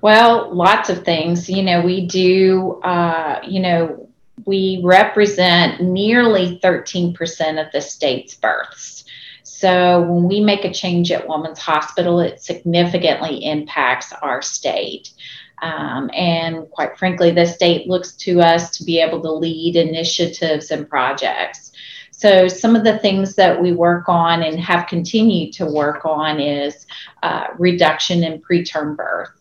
Well, 0.00 0.54
lots 0.54 0.88
of 0.88 1.04
things. 1.04 1.48
You 1.48 1.62
know, 1.62 1.82
we 1.82 2.06
do, 2.06 2.80
uh, 2.82 3.40
you 3.46 3.60
know, 3.60 4.08
we 4.46 4.80
represent 4.82 5.82
nearly 5.82 6.58
13% 6.62 7.64
of 7.64 7.70
the 7.72 7.80
state's 7.80 8.34
births. 8.34 9.04
So 9.42 10.00
when 10.00 10.24
we 10.24 10.40
make 10.40 10.64
a 10.64 10.72
change 10.72 11.12
at 11.12 11.28
Women's 11.28 11.58
Hospital, 11.58 12.20
it 12.20 12.40
significantly 12.40 13.44
impacts 13.44 14.12
our 14.22 14.40
state. 14.40 15.10
Um, 15.62 16.10
and 16.14 16.68
quite 16.70 16.98
frankly, 16.98 17.30
the 17.30 17.46
state 17.46 17.86
looks 17.86 18.12
to 18.16 18.40
us 18.40 18.70
to 18.78 18.84
be 18.84 19.00
able 19.00 19.20
to 19.22 19.32
lead 19.32 19.76
initiatives 19.76 20.70
and 20.70 20.88
projects. 20.88 21.72
So, 22.10 22.48
some 22.48 22.76
of 22.76 22.84
the 22.84 22.98
things 22.98 23.34
that 23.36 23.60
we 23.60 23.72
work 23.72 24.08
on 24.08 24.42
and 24.42 24.60
have 24.60 24.86
continued 24.86 25.54
to 25.54 25.66
work 25.66 26.04
on 26.04 26.38
is 26.38 26.86
uh, 27.22 27.46
reduction 27.58 28.24
in 28.24 28.40
preterm 28.40 28.96
birth 28.96 29.39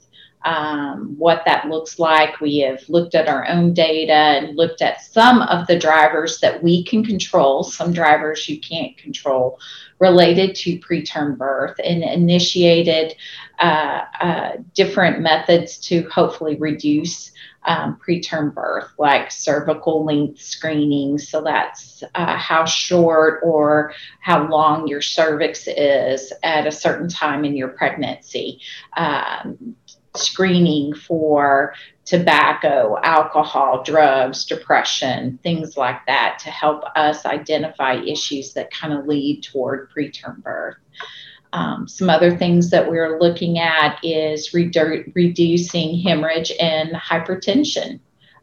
um, 0.50 1.14
what 1.16 1.44
that 1.46 1.68
looks 1.68 2.00
like. 2.00 2.42
We 2.42 2.58
have 2.60 2.82
looked 2.90 3.14
at 3.14 3.28
our 3.28 3.48
own 3.48 3.72
data 3.76 4.12
and 4.12 4.58
looked 4.58 4.82
at 4.82 5.04
some 5.04 5.44
of 5.44 5.68
the 5.68 5.78
drivers 5.78 6.40
that 6.40 6.64
we 6.64 6.84
can 6.84 7.06
control, 7.06 7.64
some 7.64 7.94
drivers 7.94 8.50
you 8.50 8.60
can't 8.60 8.98
control 8.98 9.60
related 10.00 10.56
to 10.56 10.80
preterm 10.80 11.38
birth, 11.38 11.80
and 11.84 12.04
initiated 12.04 13.14
uh, 13.60 14.02
uh, 14.20 14.52
different 14.74 15.20
methods 15.22 15.78
to 15.78 16.10
hopefully 16.10 16.58
reduce. 16.58 17.32
Um, 17.66 18.00
preterm 18.04 18.54
birth, 18.56 18.90
like 18.98 19.30
cervical 19.30 20.06
length 20.06 20.42
screening. 20.42 21.18
So 21.18 21.44
that's 21.44 22.02
uh, 22.16 22.38
how 22.38 22.64
short 22.64 23.42
or 23.44 23.94
how 24.22 24.48
long 24.48 24.88
your 24.88 25.02
cervix 25.02 25.68
is 25.68 26.32
at 26.42 26.66
a 26.66 26.72
certain 26.72 27.10
time 27.10 27.44
in 27.44 27.58
your 27.58 27.68
pregnancy. 27.68 28.62
Um, 28.96 29.76
screening 30.16 30.94
for 30.94 31.74
tobacco, 32.06 32.98
alcohol, 33.04 33.84
drugs, 33.84 34.46
depression, 34.46 35.40
things 35.44 35.78
like 35.78 36.06
that 36.08 36.40
to 36.44 36.50
help 36.50 36.84
us 36.96 37.26
identify 37.26 37.94
issues 37.94 38.54
that 38.54 38.72
kind 38.72 38.94
of 38.94 39.06
lead 39.06 39.44
toward 39.44 39.92
preterm 39.92 40.42
birth. 40.42 40.78
Um, 41.54 41.88
some 41.88 42.10
other 42.10 42.36
things 42.36 42.70
that 42.70 42.90
we're 42.90 43.20
looking 43.20 43.60
at 43.60 44.00
is 44.04 44.52
redu- 44.52 45.12
reducing 45.16 46.00
hemorrhage 46.00 46.52
and 46.60 46.92
hypertension 46.92 48.00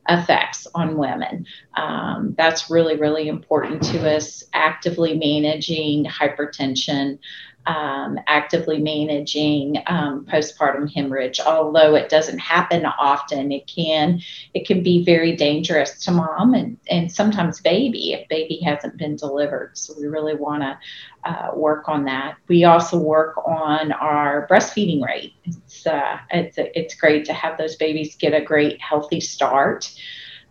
effects 0.08 0.66
on 0.74 0.96
women. 0.96 1.46
Um, 1.74 2.34
that's 2.36 2.70
really, 2.70 2.96
really 2.96 3.28
important 3.28 3.82
to 3.84 4.16
us. 4.16 4.44
Actively 4.52 5.16
managing 5.18 6.04
hypertension, 6.04 7.18
um, 7.66 8.18
actively 8.26 8.78
managing 8.78 9.82
um, 9.86 10.24
postpartum 10.24 10.92
hemorrhage. 10.92 11.40
Although 11.40 11.94
it 11.94 12.08
doesn't 12.08 12.38
happen 12.38 12.86
often, 12.86 13.52
it 13.52 13.66
can 13.66 14.20
it 14.54 14.66
can 14.66 14.82
be 14.82 15.04
very 15.04 15.34
dangerous 15.34 16.04
to 16.04 16.12
mom 16.12 16.54
and 16.54 16.78
and 16.88 17.10
sometimes 17.10 17.60
baby 17.60 18.12
if 18.12 18.28
baby 18.28 18.60
hasn't 18.64 18.96
been 18.96 19.16
delivered. 19.16 19.76
So 19.76 19.94
we 19.98 20.06
really 20.06 20.34
want 20.34 20.62
to 20.62 20.78
uh, 21.24 21.50
work 21.54 21.88
on 21.88 22.04
that. 22.04 22.36
We 22.48 22.64
also 22.64 22.98
work 22.98 23.36
on 23.38 23.92
our 23.92 24.46
breastfeeding 24.48 25.04
rate. 25.04 25.34
It's 25.44 25.86
uh, 25.86 26.18
it's 26.30 26.56
it's 26.58 26.94
great 26.94 27.24
to 27.26 27.32
have 27.32 27.58
those 27.58 27.76
babies 27.76 28.14
get 28.16 28.32
a 28.32 28.40
great 28.40 28.80
healthy 28.80 29.20
start. 29.20 29.92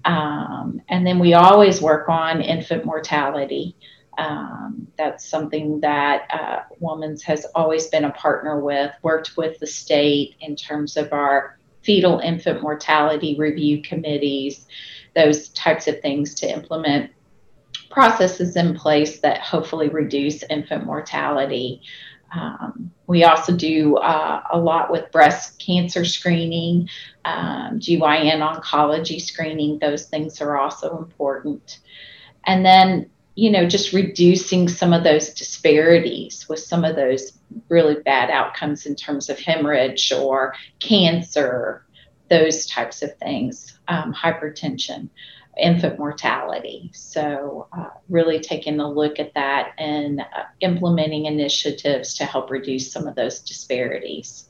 Um, 0.03 0.81
and 0.87 1.05
then 1.05 1.17
we 1.17 1.33
always 1.33 1.81
work 1.81 2.09
on 2.09 2.41
infant 2.41 2.85
mortality. 2.85 3.75
Um, 4.17 4.87
that's 4.97 5.27
something 5.27 5.79
that 5.81 6.27
uh, 6.31 6.59
Women's 6.79 7.23
has 7.23 7.45
always 7.55 7.87
been 7.87 8.05
a 8.05 8.11
partner 8.11 8.59
with, 8.59 8.91
worked 9.01 9.35
with 9.37 9.59
the 9.59 9.67
state 9.67 10.35
in 10.41 10.55
terms 10.55 10.97
of 10.97 11.11
our 11.11 11.57
fetal 11.81 12.19
infant 12.19 12.61
mortality 12.61 13.35
review 13.37 13.81
committees, 13.81 14.67
those 15.15 15.49
types 15.49 15.87
of 15.87 16.01
things 16.01 16.33
to 16.35 16.51
implement 16.51 17.11
processes 17.89 18.55
in 18.55 18.75
place 18.75 19.19
that 19.19 19.39
hopefully 19.41 19.89
reduce 19.89 20.43
infant 20.43 20.85
mortality. 20.85 21.81
Um, 22.33 22.91
we 23.07 23.23
also 23.23 23.55
do 23.55 23.97
uh, 23.97 24.41
a 24.51 24.57
lot 24.57 24.91
with 24.91 25.11
breast 25.11 25.59
cancer 25.59 26.03
screening, 26.03 26.89
um, 27.23 27.79
GYN 27.79 28.39
oncology 28.39 29.21
screening. 29.21 29.79
Those 29.79 30.05
things 30.05 30.41
are 30.41 30.57
also 30.57 30.97
important. 30.97 31.79
And 32.45 32.65
then 32.65 33.09
you 33.35 33.51
know, 33.51 33.67
just 33.67 33.91
reducing 33.91 34.67
some 34.67 34.93
of 34.93 35.03
those 35.03 35.33
disparities 35.33 36.47
with 36.47 36.59
some 36.59 36.85
of 36.85 36.95
those 36.95 37.37
really 37.67 37.95
bad 37.95 38.29
outcomes 38.29 38.85
in 38.85 38.95
terms 38.95 39.29
of 39.29 39.37
hemorrhage 39.37 40.11
or 40.13 40.55
cancer, 40.79 41.85
those 42.29 42.65
types 42.65 43.03
of 43.03 43.15
things, 43.17 43.77
um, 43.89 44.13
hypertension, 44.13 45.09
infant 45.61 45.99
mortality. 45.99 46.89
So, 46.93 47.67
uh, 47.77 47.89
really 48.09 48.39
taking 48.39 48.79
a 48.79 48.89
look 48.89 49.19
at 49.19 49.33
that 49.33 49.73
and 49.77 50.21
uh, 50.21 50.43
implementing 50.61 51.25
initiatives 51.25 52.15
to 52.15 52.25
help 52.25 52.49
reduce 52.49 52.91
some 52.91 53.05
of 53.05 53.15
those 53.15 53.39
disparities. 53.39 54.49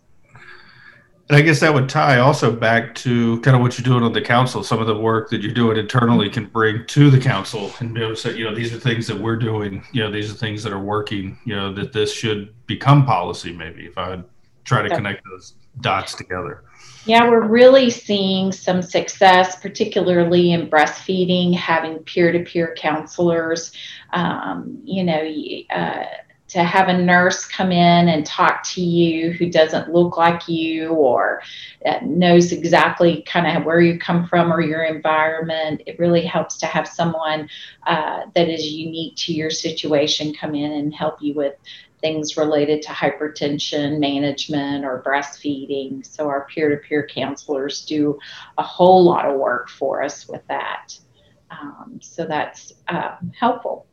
And 1.28 1.36
I 1.36 1.42
guess 1.42 1.60
that 1.62 1.74
would 1.74 1.90
tie 1.90 2.20
also 2.20 2.52
back 2.52 2.94
to 2.96 3.42
kind 3.42 3.56
of 3.56 3.62
what 3.64 3.78
you're 3.78 3.84
doing 3.84 4.04
on 4.04 4.14
the 4.14 4.22
council. 4.22 4.64
Some 4.64 4.80
of 4.80 4.86
the 4.86 4.96
work 4.96 5.32
that 5.32 5.42
you're 5.42 5.54
doing 5.54 5.78
internally 5.78 6.30
can 6.30 6.46
bring 6.46 6.86
to 6.86 7.10
the 7.10 7.20
council 7.20 7.74
and 7.80 7.96
be 7.96 8.02
able 8.02 8.12
to 8.12 8.16
say, 8.16 8.38
you 8.38 8.44
know, 8.44 8.54
these 8.54 8.72
are 8.72 8.80
things 8.80 9.08
that 9.08 9.18
we're 9.18 9.36
doing. 9.36 9.84
You 9.92 10.04
know, 10.04 10.12
these 10.12 10.32
are 10.32 10.36
things 10.36 10.62
that 10.64 10.72
are 10.72 10.80
working. 10.80 11.40
You 11.44 11.56
know, 11.56 11.74
that 11.74 11.94
this 11.94 12.14
should 12.14 12.54
become 12.68 13.08
policy. 13.08 13.52
Maybe 13.52 13.88
if 13.88 13.98
I 13.98 14.22
try 14.66 14.84
to 14.84 14.90
connect 14.90 15.24
those 15.26 15.56
dots 15.82 16.14
together. 16.14 16.64
Yeah, 17.06 17.30
we're 17.30 17.48
really 17.48 17.90
seeing 17.90 18.52
some 18.52 18.82
success, 18.82 19.60
particularly 19.62 20.52
in 20.52 20.70
breastfeeding, 20.70 21.56
having 21.56 22.00
peer 22.00 22.32
to 22.32 22.40
peer 22.40 22.76
counselors. 22.78 23.72
Um, 24.14 24.80
you 24.84 25.04
know, 25.04 25.22
uh, 25.70 26.06
to 26.48 26.64
have 26.64 26.90
a 26.90 26.98
nurse 26.98 27.46
come 27.46 27.72
in 27.72 28.10
and 28.10 28.26
talk 28.26 28.64
to 28.64 28.82
you 28.82 29.32
who 29.32 29.50
doesn't 29.50 29.92
look 29.92 30.16
like 30.16 30.48
you 30.48 30.90
or 30.90 31.42
knows 32.04 32.52
exactly 32.52 33.24
kind 33.24 33.58
of 33.58 33.66
where 33.66 33.82
you 33.82 33.98
come 33.98 34.28
from 34.28 34.54
or 34.54 34.62
your 34.62 34.84
environment. 34.84 35.82
It 35.88 35.98
really 35.98 36.24
helps 36.24 36.58
to 36.58 36.68
have 36.68 36.88
someone 36.88 37.50
uh, 37.88 38.22
that 38.36 38.48
is 38.48 38.72
unique 38.72 39.16
to 39.18 39.34
your 39.34 39.50
situation 39.50 40.34
come 40.34 40.54
in 40.54 40.72
and 40.72 40.94
help 40.94 41.22
you 41.22 41.34
with 41.34 41.56
things 42.02 42.38
related 42.38 42.84
to 42.84 42.90
hypertension 42.90 44.00
management 44.00 44.86
or 44.86 45.02
breastfeeding. 45.02 46.06
So, 46.06 46.28
our 46.28 46.46
peer 46.46 46.70
to 46.70 46.78
peer 46.78 47.08
counselors 47.08 47.84
do 47.86 48.20
a 48.60 48.64
whole 48.64 49.04
lot 49.04 49.26
of 49.26 49.40
work 49.40 49.70
for 49.70 50.04
us 50.04 50.28
with 50.28 50.46
that. 50.48 50.96
Um, 51.50 52.00
so, 52.04 52.26
that's 52.26 52.74
uh, 52.88 53.16
helpful. 53.40 53.88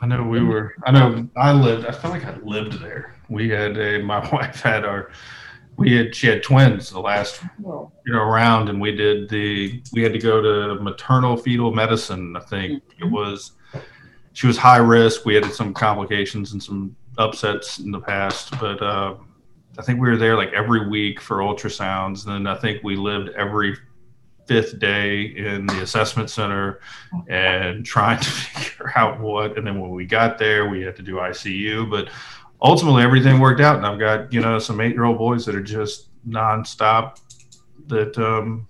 I 0.00 0.06
know 0.06 0.22
we 0.22 0.42
were. 0.42 0.74
I 0.84 0.92
know 0.92 1.28
I 1.36 1.52
lived. 1.52 1.86
I 1.86 1.92
felt 1.92 2.14
like 2.14 2.24
I 2.24 2.36
lived 2.38 2.80
there. 2.80 3.16
We 3.28 3.48
had 3.48 3.76
a. 3.76 4.02
My 4.02 4.28
wife 4.30 4.62
had 4.62 4.84
our. 4.84 5.10
We 5.76 5.96
had. 5.96 6.14
She 6.14 6.26
had 6.26 6.42
twins 6.42 6.90
the 6.90 7.00
last 7.00 7.42
you 7.58 8.12
know 8.12 8.24
round, 8.24 8.68
and 8.68 8.80
we 8.80 8.94
did 8.94 9.28
the. 9.28 9.82
We 9.92 10.02
had 10.02 10.12
to 10.12 10.18
go 10.18 10.40
to 10.40 10.82
maternal 10.82 11.36
fetal 11.36 11.72
medicine. 11.72 12.36
I 12.36 12.40
think 12.40 12.82
mm-hmm. 12.82 13.04
it 13.04 13.10
was. 13.10 13.52
She 14.32 14.46
was 14.46 14.56
high 14.56 14.76
risk. 14.76 15.24
We 15.24 15.34
had 15.34 15.44
some 15.52 15.74
complications 15.74 16.52
and 16.52 16.62
some 16.62 16.94
upsets 17.18 17.80
in 17.80 17.90
the 17.90 18.00
past, 18.00 18.58
but 18.60 18.80
uh, 18.80 19.16
I 19.78 19.82
think 19.82 20.00
we 20.00 20.08
were 20.08 20.16
there 20.16 20.36
like 20.36 20.52
every 20.52 20.88
week 20.88 21.20
for 21.20 21.38
ultrasounds. 21.38 22.24
And 22.24 22.34
then 22.34 22.46
I 22.46 22.58
think 22.58 22.82
we 22.84 22.96
lived 22.96 23.30
every 23.30 23.76
fifth 24.48 24.78
day 24.78 25.22
in 25.22 25.66
the 25.66 25.82
assessment 25.82 26.30
center 26.30 26.80
and 27.28 27.84
trying 27.84 28.18
to 28.18 28.30
figure 28.30 28.92
out 28.96 29.20
what. 29.20 29.56
And 29.56 29.66
then 29.66 29.80
when 29.80 29.90
we 29.90 30.06
got 30.06 30.38
there, 30.38 30.68
we 30.68 30.82
had 30.82 30.96
to 30.96 31.02
do 31.02 31.16
ICU. 31.16 31.88
But 31.88 32.08
ultimately, 32.60 33.02
everything 33.02 33.38
worked 33.38 33.60
out. 33.60 33.76
And 33.76 33.86
I've 33.86 33.98
got, 34.00 34.32
you 34.32 34.40
know, 34.40 34.58
some 34.58 34.80
eight 34.80 34.92
year 34.92 35.04
old 35.04 35.18
boys 35.18 35.46
that 35.46 35.54
are 35.54 35.62
just 35.62 36.08
nonstop 36.26 37.20
that 37.86 38.18
um, 38.18 38.66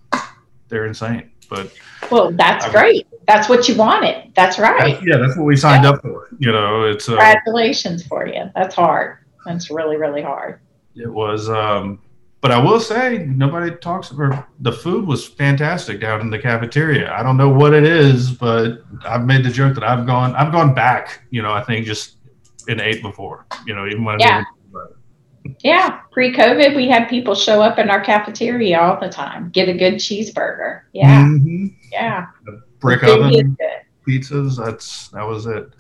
they're 0.68 0.86
insane. 0.86 1.30
But 1.48 1.72
well, 2.10 2.30
that's 2.32 2.66
I've, 2.66 2.72
great. 2.72 3.06
that's 3.26 3.48
what 3.48 3.68
you 3.68 3.76
wanted. 3.76 4.32
That's 4.34 4.58
right. 4.58 4.94
That's, 4.94 5.06
yeah, 5.06 5.16
that's 5.16 5.36
what 5.36 5.44
we 5.44 5.56
signed 5.56 5.84
yeah. 5.84 5.90
up 5.90 6.02
for. 6.02 6.28
You 6.38 6.52
know, 6.52 6.84
it's 6.84 7.08
uh, 7.08 7.12
congratulations 7.12 8.06
for 8.06 8.26
you. 8.26 8.50
That's 8.54 8.74
hard. 8.74 9.18
That's 9.46 9.70
really 9.70 9.96
really 9.96 10.20
hard. 10.20 10.60
It 10.94 11.10
was, 11.10 11.48
um, 11.48 12.00
but 12.40 12.52
I 12.52 12.58
will 12.58 12.80
say 12.80 13.26
nobody 13.26 13.74
talks 13.76 14.10
about 14.10 14.46
the 14.60 14.72
food 14.72 15.06
was 15.06 15.26
fantastic 15.26 16.00
down 16.00 16.20
in 16.20 16.30
the 16.30 16.38
cafeteria. 16.38 17.12
I 17.12 17.22
don't 17.22 17.36
know 17.36 17.48
what 17.48 17.74
it 17.74 17.84
is, 17.84 18.30
but 18.30 18.82
I've 19.04 19.24
made 19.24 19.44
the 19.44 19.50
joke 19.50 19.74
that 19.74 19.84
I've 19.84 20.06
gone 20.06 20.34
I've 20.36 20.52
gone 20.52 20.74
back. 20.74 21.22
You 21.30 21.42
know, 21.42 21.52
I 21.52 21.62
think 21.64 21.84
just 21.86 22.16
and 22.68 22.80
ate 22.80 23.02
before. 23.02 23.46
You 23.66 23.74
know, 23.74 23.86
even 23.86 24.04
when 24.04 24.20
yeah. 24.20 24.44
Yeah, 25.62 26.00
pre-COVID, 26.10 26.76
we 26.76 26.88
had 26.88 27.08
people 27.08 27.34
show 27.34 27.62
up 27.62 27.78
in 27.78 27.88
our 27.88 28.02
cafeteria 28.02 28.78
all 28.78 29.00
the 29.00 29.08
time, 29.08 29.48
get 29.50 29.68
a 29.68 29.72
good 29.72 29.94
cheeseburger. 29.94 30.82
Yeah, 30.92 31.24
mm-hmm. 31.24 31.68
yeah. 31.90 32.26
The 32.44 32.62
brick 32.80 33.02
oven 33.02 33.56
pizzas. 34.06 34.62
That's 34.62 35.08
that 35.08 35.26
was 35.26 35.46
it. 35.46 35.70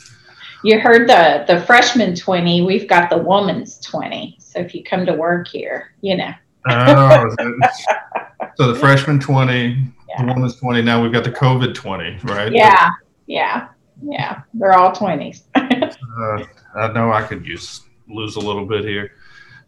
You 0.64 0.80
heard 0.80 1.08
the 1.08 1.44
the 1.46 1.60
freshman 1.66 2.14
twenty. 2.16 2.62
We've 2.62 2.88
got 2.88 3.10
the 3.10 3.18
woman's 3.18 3.78
twenty. 3.80 4.36
So 4.40 4.60
if 4.60 4.74
you 4.74 4.82
come 4.82 5.06
to 5.06 5.12
work 5.12 5.48
here, 5.48 5.94
you 6.00 6.16
know. 6.16 6.32
Oh, 6.68 7.36
so 8.56 8.72
the 8.72 8.78
freshman 8.78 9.18
twenty, 9.20 9.76
yeah. 10.08 10.22
the 10.22 10.32
woman's 10.32 10.56
twenty. 10.56 10.82
Now 10.82 11.02
we've 11.02 11.12
got 11.12 11.24
the 11.24 11.32
COVID 11.32 11.74
twenty, 11.74 12.18
right? 12.24 12.52
Yeah, 12.52 12.90
yeah, 13.26 13.68
yeah. 14.02 14.42
They're 14.54 14.74
all 14.74 14.92
twenties. 14.92 15.44
uh, 15.54 16.44
I 16.74 16.92
know 16.92 17.12
I 17.12 17.22
could 17.22 17.46
use 17.46 17.82
lose 18.08 18.36
a 18.36 18.40
little 18.40 18.66
bit 18.66 18.84
here. 18.84 19.12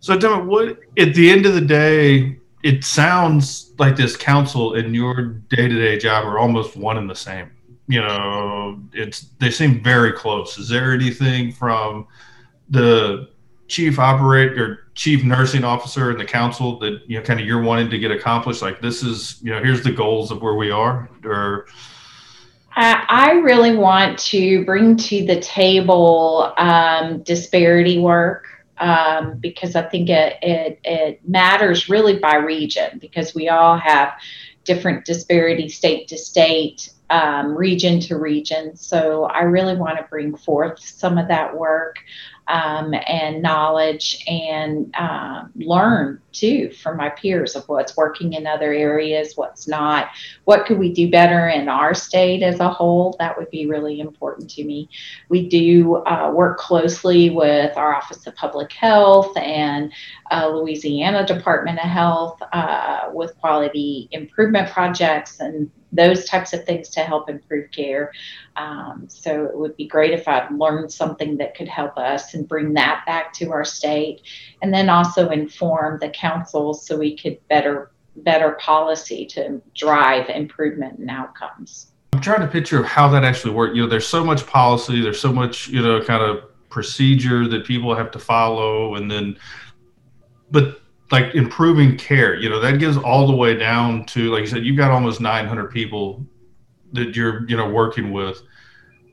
So, 0.00 0.18
tell 0.18 0.40
me, 0.40 0.46
what 0.46 0.78
at 0.98 1.14
the 1.14 1.30
end 1.30 1.46
of 1.46 1.54
the 1.54 1.60
day, 1.60 2.38
it 2.62 2.84
sounds 2.84 3.72
like 3.78 3.96
this 3.96 4.16
council 4.16 4.74
and 4.74 4.94
your 4.94 5.24
day 5.24 5.68
to 5.68 5.74
day 5.74 5.98
job 5.98 6.24
are 6.26 6.38
almost 6.38 6.76
one 6.76 6.98
and 6.98 7.08
the 7.08 7.14
same. 7.14 7.50
You 7.86 8.00
know, 8.00 8.80
it's 8.92 9.22
they 9.40 9.50
seem 9.50 9.82
very 9.82 10.12
close. 10.12 10.58
Is 10.58 10.68
there 10.68 10.92
anything 10.92 11.52
from 11.52 12.06
the 12.68 13.29
chief 13.70 13.98
operator, 13.98 14.88
chief 14.94 15.24
nursing 15.24 15.64
officer, 15.64 16.10
and 16.10 16.20
the 16.20 16.24
council 16.24 16.78
that 16.80 17.00
you 17.06 17.18
know, 17.18 17.24
kind 17.24 17.40
of 17.40 17.46
you're 17.46 17.62
wanting 17.62 17.88
to 17.88 17.98
get 17.98 18.10
accomplished? 18.10 18.60
Like, 18.60 18.80
this 18.82 19.02
is, 19.02 19.40
you 19.42 19.50
know, 19.50 19.62
here's 19.62 19.82
the 19.82 19.92
goals 19.92 20.30
of 20.30 20.42
where 20.42 20.56
we 20.56 20.70
are, 20.70 21.08
or 21.24 21.66
I 22.82 23.32
really 23.42 23.76
want 23.76 24.18
to 24.18 24.64
bring 24.64 24.96
to 24.96 25.26
the 25.26 25.40
table 25.40 26.52
um, 26.56 27.22
disparity 27.22 27.98
work 27.98 28.46
um, 28.78 29.38
because 29.38 29.76
I 29.76 29.82
think 29.82 30.08
it, 30.08 30.36
it, 30.40 30.80
it 30.84 31.28
matters 31.28 31.88
really 31.88 32.18
by 32.18 32.36
region 32.36 32.98
because 32.98 33.34
we 33.34 33.48
all 33.48 33.76
have 33.76 34.14
different 34.64 35.04
disparity 35.04 35.68
state 35.68 36.08
to 36.08 36.16
state, 36.16 36.90
um, 37.10 37.56
region 37.56 38.00
to 38.00 38.16
region. 38.16 38.76
So 38.76 39.24
I 39.24 39.42
really 39.42 39.76
want 39.76 39.98
to 39.98 40.04
bring 40.04 40.36
forth 40.36 40.78
some 40.78 41.18
of 41.18 41.28
that 41.28 41.56
work 41.56 41.98
um, 42.50 42.94
and 43.06 43.42
knowledge 43.42 44.22
and 44.26 44.92
uh, 44.98 45.44
learn 45.54 46.20
too 46.32 46.70
from 46.70 46.96
my 46.96 47.08
peers 47.10 47.56
of 47.56 47.68
what's 47.68 47.96
working 47.96 48.32
in 48.34 48.46
other 48.46 48.72
areas, 48.72 49.36
what's 49.36 49.68
not, 49.68 50.08
what 50.44 50.66
could 50.66 50.78
we 50.78 50.92
do 50.92 51.10
better 51.10 51.48
in 51.48 51.68
our 51.68 51.94
state 51.94 52.42
as 52.42 52.60
a 52.60 52.68
whole. 52.68 53.16
That 53.18 53.36
would 53.36 53.50
be 53.50 53.66
really 53.66 54.00
important 54.00 54.50
to 54.50 54.64
me. 54.64 54.88
We 55.28 55.48
do 55.48 55.96
uh, 55.96 56.32
work 56.34 56.58
closely 56.58 57.30
with 57.30 57.76
our 57.76 57.94
Office 57.94 58.26
of 58.26 58.34
Public 58.36 58.72
Health 58.72 59.36
and 59.36 59.92
uh, 60.30 60.48
Louisiana 60.48 61.26
Department 61.26 61.78
of 61.78 61.88
Health 61.88 62.40
uh, 62.52 63.10
with 63.12 63.36
quality 63.38 64.08
improvement 64.12 64.70
projects 64.70 65.40
and 65.40 65.70
those 65.92 66.24
types 66.24 66.52
of 66.52 66.64
things 66.64 66.88
to 66.90 67.00
help 67.00 67.28
improve 67.28 67.70
care. 67.70 68.12
Um, 68.56 69.06
so 69.08 69.46
it 69.46 69.56
would 69.56 69.76
be 69.76 69.86
great 69.86 70.12
if 70.12 70.28
I'd 70.28 70.50
learned 70.52 70.92
something 70.92 71.36
that 71.38 71.54
could 71.54 71.68
help 71.68 71.96
us 71.96 72.34
and 72.34 72.46
bring 72.46 72.74
that 72.74 73.04
back 73.06 73.32
to 73.34 73.50
our 73.50 73.64
state, 73.64 74.22
and 74.62 74.72
then 74.72 74.88
also 74.88 75.30
inform 75.30 75.98
the 76.00 76.10
councils 76.10 76.86
so 76.86 76.96
we 76.98 77.16
could 77.16 77.38
better 77.48 77.90
better 78.16 78.52
policy 78.60 79.24
to 79.24 79.62
drive 79.74 80.28
improvement 80.28 80.98
in 80.98 81.08
outcomes. 81.08 81.92
I'm 82.12 82.20
trying 82.20 82.40
to 82.40 82.48
picture 82.48 82.82
how 82.82 83.08
that 83.08 83.24
actually 83.24 83.54
works. 83.54 83.76
You 83.76 83.82
know, 83.82 83.88
there's 83.88 84.06
so 84.06 84.24
much 84.24 84.46
policy, 84.46 85.00
there's 85.00 85.20
so 85.20 85.32
much 85.32 85.68
you 85.68 85.82
know 85.82 86.02
kind 86.02 86.22
of 86.22 86.44
procedure 86.68 87.48
that 87.48 87.64
people 87.64 87.94
have 87.94 88.10
to 88.12 88.18
follow, 88.18 88.96
and 88.96 89.10
then 89.10 89.38
but 90.50 90.80
like 91.10 91.34
improving 91.34 91.96
care 91.96 92.34
you 92.36 92.48
know 92.48 92.60
that 92.60 92.78
gives 92.78 92.96
all 92.96 93.26
the 93.26 93.34
way 93.34 93.56
down 93.56 94.04
to 94.06 94.30
like 94.30 94.42
you 94.42 94.46
said 94.46 94.64
you've 94.64 94.76
got 94.76 94.90
almost 94.90 95.20
900 95.20 95.70
people 95.70 96.24
that 96.92 97.16
you're 97.16 97.48
you 97.48 97.56
know 97.56 97.68
working 97.68 98.12
with 98.12 98.42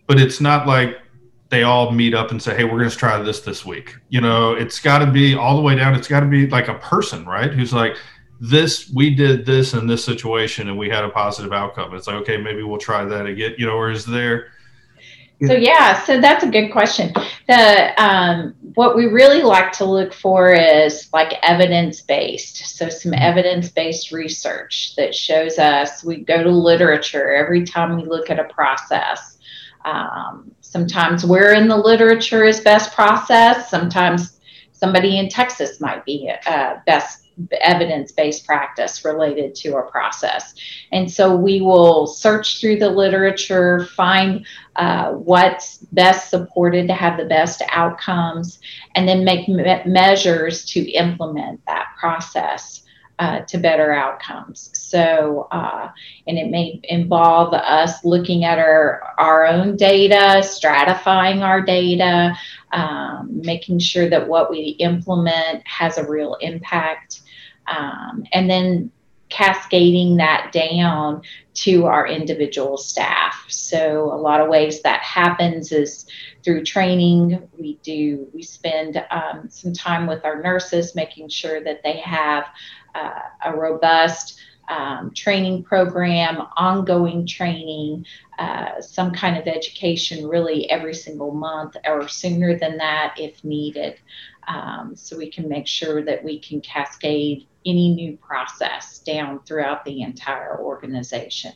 but 0.08 0.20
it's 0.20 0.40
not 0.40 0.68
like 0.68 1.00
they 1.50 1.64
all 1.64 1.92
meet 1.92 2.14
up 2.14 2.32
and 2.32 2.42
say 2.42 2.56
hey 2.56 2.64
we're 2.64 2.78
going 2.78 2.90
to 2.90 2.96
try 2.96 3.22
this 3.22 3.42
this 3.42 3.66
week 3.66 3.96
you 4.10 4.22
know 4.22 4.54
it's 4.54 4.80
got 4.80 5.00
to 5.00 5.10
be 5.10 5.36
all 5.36 5.56
the 5.56 5.62
way 5.62 5.76
down 5.76 5.96
it's 5.96 6.08
got 6.08 6.20
to 6.20 6.28
be 6.28 6.48
like 6.48 6.68
a 6.68 6.76
person 6.76 7.26
right 7.26 7.54
who's 7.54 7.74
like 7.74 7.96
this 8.40 8.92
we 8.94 9.14
did 9.14 9.46
this 9.46 9.74
in 9.74 9.88
this 9.88 10.04
situation 10.04 10.70
and 10.70 10.78
we 10.78 10.90
had 10.90 11.04
a 11.04 11.10
positive 11.10 11.54
outcome 11.54 11.94
it's 11.94 12.08
like 12.08 12.18
okay 12.18 12.38
maybe 12.38 12.64
we'll 12.64 12.78
try 12.78 13.04
that 13.04 13.26
again 13.26 13.54
you 13.58 13.66
know 13.66 13.74
or 13.74 13.90
is 13.90 14.06
there 14.06 14.52
so 15.46 15.54
yeah, 15.54 16.02
so 16.04 16.20
that's 16.20 16.44
a 16.44 16.50
good 16.50 16.70
question. 16.72 17.14
The 17.48 18.04
um, 18.04 18.56
what 18.74 18.96
we 18.96 19.06
really 19.06 19.44
like 19.44 19.72
to 19.74 19.86
look 19.86 20.12
for 20.12 20.52
is 20.52 21.10
like 21.14 21.34
evidence 21.44 22.02
based. 22.02 22.76
So 22.76 22.90
some 22.90 23.14
evidence 23.14 23.70
based 23.70 24.12
research 24.12 24.96
that 24.96 25.14
shows 25.14 25.60
us. 25.60 26.04
We 26.04 26.18
go 26.24 26.42
to 26.42 26.50
literature 26.50 27.36
every 27.36 27.66
time 27.66 27.98
we 27.98 28.04
look 28.04 28.32
at 28.32 28.40
a 28.40 28.46
process. 28.46 29.37
Um, 29.88 30.52
sometimes 30.62 31.26
we're 31.26 31.54
in 31.54 31.68
the 31.68 31.78
literature 31.78 32.44
is 32.44 32.60
best 32.60 32.94
process. 32.94 33.70
Sometimes 33.70 34.40
somebody 34.74 35.18
in 35.18 35.30
Texas 35.30 35.80
might 35.80 36.04
be 36.06 36.30
uh, 36.46 36.76
best 36.86 37.24
evidence 37.62 38.12
based 38.12 38.46
practice 38.46 39.06
related 39.06 39.54
to 39.54 39.78
a 39.78 39.90
process. 39.90 40.56
And 40.92 41.10
so 41.10 41.36
we 41.36 41.62
will 41.62 42.08
search 42.08 42.60
through 42.60 42.78
the 42.78 42.90
literature, 42.90 43.86
find 43.96 44.46
uh, 44.76 45.12
what's 45.12 45.78
best 45.92 46.30
supported 46.30 46.88
to 46.88 46.94
have 46.94 47.18
the 47.18 47.26
best 47.26 47.62
outcomes, 47.70 48.60
and 48.96 49.08
then 49.08 49.24
make 49.24 49.48
me- 49.48 49.82
measures 49.86 50.66
to 50.66 50.82
implement 50.92 51.66
that 51.68 51.88
process. 51.98 52.77
Uh, 53.20 53.40
to 53.48 53.58
better 53.58 53.92
outcomes. 53.92 54.70
So, 54.74 55.48
uh, 55.50 55.90
and 56.28 56.38
it 56.38 56.52
may 56.52 56.80
involve 56.84 57.52
us 57.52 58.06
looking 58.06 58.44
at 58.44 58.60
our, 58.60 59.16
our 59.18 59.48
own 59.48 59.76
data, 59.76 60.44
stratifying 60.44 61.42
our 61.42 61.60
data, 61.60 62.38
um, 62.74 63.42
making 63.44 63.80
sure 63.80 64.08
that 64.08 64.28
what 64.28 64.52
we 64.52 64.76
implement 64.78 65.68
has 65.68 65.98
a 65.98 66.08
real 66.08 66.36
impact 66.42 67.22
um, 67.66 68.24
and 68.34 68.48
then 68.48 68.92
cascading 69.30 70.18
that 70.18 70.52
down 70.54 71.22
to 71.54 71.86
our 71.86 72.08
individual 72.08 72.78
staff. 72.78 73.46
So 73.48 74.12
a 74.14 74.16
lot 74.16 74.42
of 74.42 74.48
ways 74.48 74.82
that 74.84 75.02
happens 75.02 75.72
is 75.72 76.06
through 76.44 76.64
training. 76.64 77.50
We 77.58 77.80
do 77.84 78.28
we 78.34 78.44
spend 78.44 79.04
um, 79.12 79.50
some 79.50 79.74
time 79.74 80.08
with 80.08 80.24
our 80.24 80.42
nurses, 80.42 80.96
making 80.96 81.30
sure 81.30 81.62
that 81.64 81.82
they 81.84 81.98
have 81.98 82.46
a 83.46 83.56
robust 83.56 84.40
um, 84.70 85.12
training 85.14 85.64
program, 85.64 86.42
ongoing 86.58 87.26
training, 87.26 88.06
uh, 88.38 88.82
some 88.82 89.12
kind 89.12 89.38
of 89.38 89.48
education 89.48 90.28
really 90.28 90.70
every 90.70 90.94
single 90.94 91.32
month 91.32 91.78
or 91.86 92.08
sooner 92.08 92.58
than 92.58 92.78
that 92.78 93.16
if 93.18 93.44
needed. 93.44 93.96
Um, 94.48 94.96
so 94.96 95.18
we 95.18 95.30
can 95.30 95.48
make 95.48 95.68
sure 95.68 96.04
that 96.04 96.24
we 96.24 96.40
can 96.40 96.62
cascade 96.62 97.48
any 97.66 97.94
new 97.94 98.18
process 98.18 99.00
down 99.00 99.42
throughout 99.44 99.84
the 99.84 100.02
entire 100.02 100.60
organization. 100.60 101.54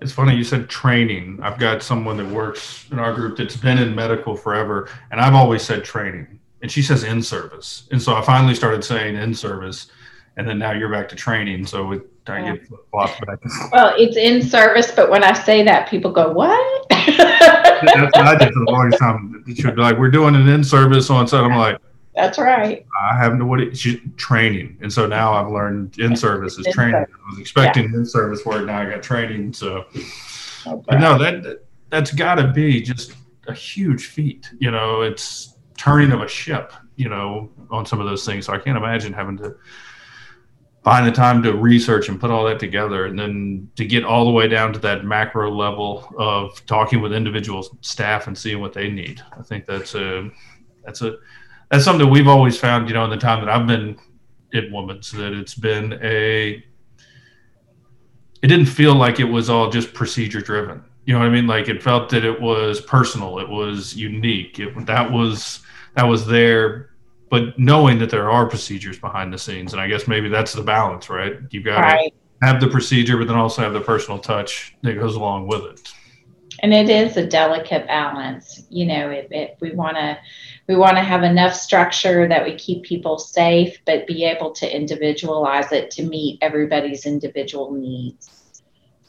It's 0.00 0.12
funny 0.12 0.34
you 0.34 0.44
said 0.44 0.68
training. 0.68 1.40
I've 1.42 1.58
got 1.58 1.82
someone 1.82 2.16
that 2.18 2.26
works 2.26 2.86
in 2.90 2.98
our 2.98 3.14
group 3.14 3.36
that's 3.36 3.56
been 3.56 3.78
in 3.78 3.94
medical 3.94 4.34
forever, 4.34 4.88
and 5.10 5.20
I've 5.20 5.34
always 5.34 5.62
said 5.62 5.84
training, 5.84 6.40
and 6.62 6.72
she 6.72 6.80
says 6.80 7.04
in 7.04 7.22
service. 7.22 7.86
And 7.90 8.00
so 8.00 8.14
I 8.14 8.22
finally 8.22 8.54
started 8.54 8.82
saying 8.82 9.16
in 9.16 9.34
service, 9.34 9.90
and 10.36 10.48
then 10.48 10.58
now 10.58 10.72
you're 10.72 10.90
back 10.90 11.08
to 11.10 11.16
training. 11.16 11.66
So 11.66 11.92
it, 11.92 12.02
I 12.26 12.40
yeah. 12.40 12.56
get 12.56 12.68
flopped 12.90 13.26
back. 13.26 13.38
Well, 13.72 13.94
it's 13.96 14.16
in 14.16 14.42
service, 14.42 14.92
but 14.92 15.10
when 15.10 15.24
I 15.24 15.32
say 15.32 15.62
that, 15.64 15.88
people 15.88 16.12
go, 16.12 16.32
"What?" 16.32 16.86
that's 16.90 18.16
what 18.16 18.16
I 18.16 18.36
did 18.36 18.52
for 18.52 18.64
the 18.64 18.70
longest 18.70 18.98
time. 19.00 19.44
She'd 19.46 19.74
be 19.74 19.80
like, 19.80 19.98
"We're 19.98 20.10
doing 20.10 20.34
an 20.34 20.48
in 20.48 20.62
service 20.64 21.10
on 21.10 21.26
set." 21.26 21.44
I'm 21.44 21.56
like 21.56 21.80
that's 22.14 22.38
right. 22.38 22.84
I 23.00 23.16
have 23.16 23.36
no 23.36 23.46
what 23.46 23.60
it's 23.60 23.86
training, 24.16 24.78
and 24.80 24.92
so 24.92 25.06
now 25.06 25.32
I've 25.32 25.50
learned 25.50 25.98
in 25.98 26.16
service 26.16 26.58
is 26.58 26.66
training. 26.72 26.96
I 26.96 27.30
was 27.30 27.38
expecting 27.38 27.90
yeah. 27.90 27.98
in 27.98 28.06
service 28.06 28.44
word, 28.44 28.66
now 28.66 28.80
I 28.80 28.90
got 28.90 29.02
training. 29.02 29.52
So, 29.52 29.86
oh, 30.66 30.84
but 30.86 30.98
no, 30.98 31.16
that 31.18 31.62
that's 31.88 32.12
got 32.12 32.34
to 32.36 32.48
be 32.48 32.82
just 32.82 33.14
a 33.46 33.54
huge 33.54 34.06
feat. 34.06 34.50
You 34.58 34.70
know, 34.70 35.02
it's 35.02 35.54
turning 35.78 36.10
of 36.12 36.20
a 36.20 36.28
ship. 36.28 36.72
You 36.96 37.08
know, 37.08 37.48
on 37.70 37.86
some 37.86 38.00
of 38.00 38.06
those 38.06 38.26
things. 38.26 38.46
So 38.46 38.52
I 38.52 38.58
can't 38.58 38.76
imagine 38.76 39.12
having 39.12 39.38
to 39.38 39.56
find 40.82 41.06
the 41.06 41.12
time 41.12 41.42
to 41.42 41.52
research 41.52 42.08
and 42.08 42.18
put 42.18 42.30
all 42.30 42.44
that 42.46 42.58
together 42.58 43.04
and 43.04 43.18
then 43.18 43.70
to 43.76 43.84
get 43.84 44.02
all 44.02 44.24
the 44.24 44.30
way 44.30 44.48
down 44.48 44.72
to 44.72 44.78
that 44.78 45.04
macro 45.04 45.50
level 45.50 46.10
of 46.18 46.64
talking 46.66 47.02
with 47.02 47.12
individual 47.12 47.78
staff 47.82 48.26
and 48.26 48.36
seeing 48.36 48.60
what 48.60 48.72
they 48.72 48.88
need. 48.88 49.22
I 49.38 49.42
think 49.42 49.66
that's 49.66 49.94
a 49.94 50.30
that's 50.84 51.02
a 51.02 51.16
that's 51.70 51.84
something 51.84 52.08
we've 52.08 52.28
always 52.28 52.58
found 52.58 52.88
you 52.88 52.94
know 52.94 53.04
in 53.04 53.10
the 53.10 53.16
time 53.16 53.44
that 53.44 53.48
i've 53.48 53.66
been 53.66 53.96
at 54.54 54.70
women's 54.72 55.12
that 55.12 55.32
it's 55.32 55.54
been 55.54 55.98
a 56.02 56.64
it 58.42 58.46
didn't 58.46 58.66
feel 58.66 58.94
like 58.94 59.20
it 59.20 59.24
was 59.24 59.50
all 59.50 59.68
just 59.68 59.92
procedure 59.92 60.40
driven. 60.40 60.82
You 61.04 61.12
know 61.12 61.20
what 61.20 61.28
i 61.28 61.30
mean? 61.30 61.46
Like 61.46 61.68
it 61.68 61.82
felt 61.82 62.08
that 62.10 62.24
it 62.24 62.40
was 62.40 62.80
personal 62.80 63.38
it 63.38 63.48
was 63.48 63.94
unique 63.94 64.58
it, 64.58 64.86
that 64.86 65.10
was 65.10 65.60
that 65.94 66.04
was 66.04 66.26
there 66.26 66.89
but 67.30 67.56
knowing 67.58 67.98
that 68.00 68.10
there 68.10 68.28
are 68.28 68.44
procedures 68.46 68.98
behind 68.98 69.32
the 69.32 69.38
scenes 69.38 69.72
and 69.72 69.80
i 69.80 69.88
guess 69.88 70.06
maybe 70.06 70.28
that's 70.28 70.52
the 70.52 70.62
balance 70.62 71.08
right? 71.08 71.36
You've 71.50 71.64
got 71.64 71.80
right. 71.80 72.12
to 72.40 72.46
have 72.46 72.60
the 72.60 72.68
procedure 72.68 73.16
but 73.16 73.28
then 73.28 73.36
also 73.36 73.62
have 73.62 73.72
the 73.72 73.80
personal 73.80 74.18
touch 74.18 74.76
that 74.82 74.94
goes 74.94 75.14
along 75.14 75.46
with 75.46 75.62
it. 75.64 75.92
And 76.62 76.74
it 76.74 76.90
is 76.90 77.16
a 77.16 77.26
delicate 77.26 77.86
balance 77.86 78.64
you 78.68 78.84
know 78.86 79.08
if, 79.10 79.26
if 79.30 79.60
we 79.60 79.72
want 79.72 79.96
to 79.96 80.18
we 80.66 80.76
want 80.76 80.96
to 80.96 81.02
have 81.02 81.22
enough 81.22 81.54
structure 81.54 82.28
that 82.28 82.44
we 82.44 82.54
keep 82.54 82.82
people 82.84 83.18
safe 83.18 83.78
but 83.86 84.06
be 84.06 84.24
able 84.24 84.52
to 84.52 84.76
individualize 84.76 85.72
it 85.72 85.90
to 85.92 86.02
meet 86.02 86.38
everybody's 86.42 87.06
individual 87.06 87.72
needs. 87.72 88.52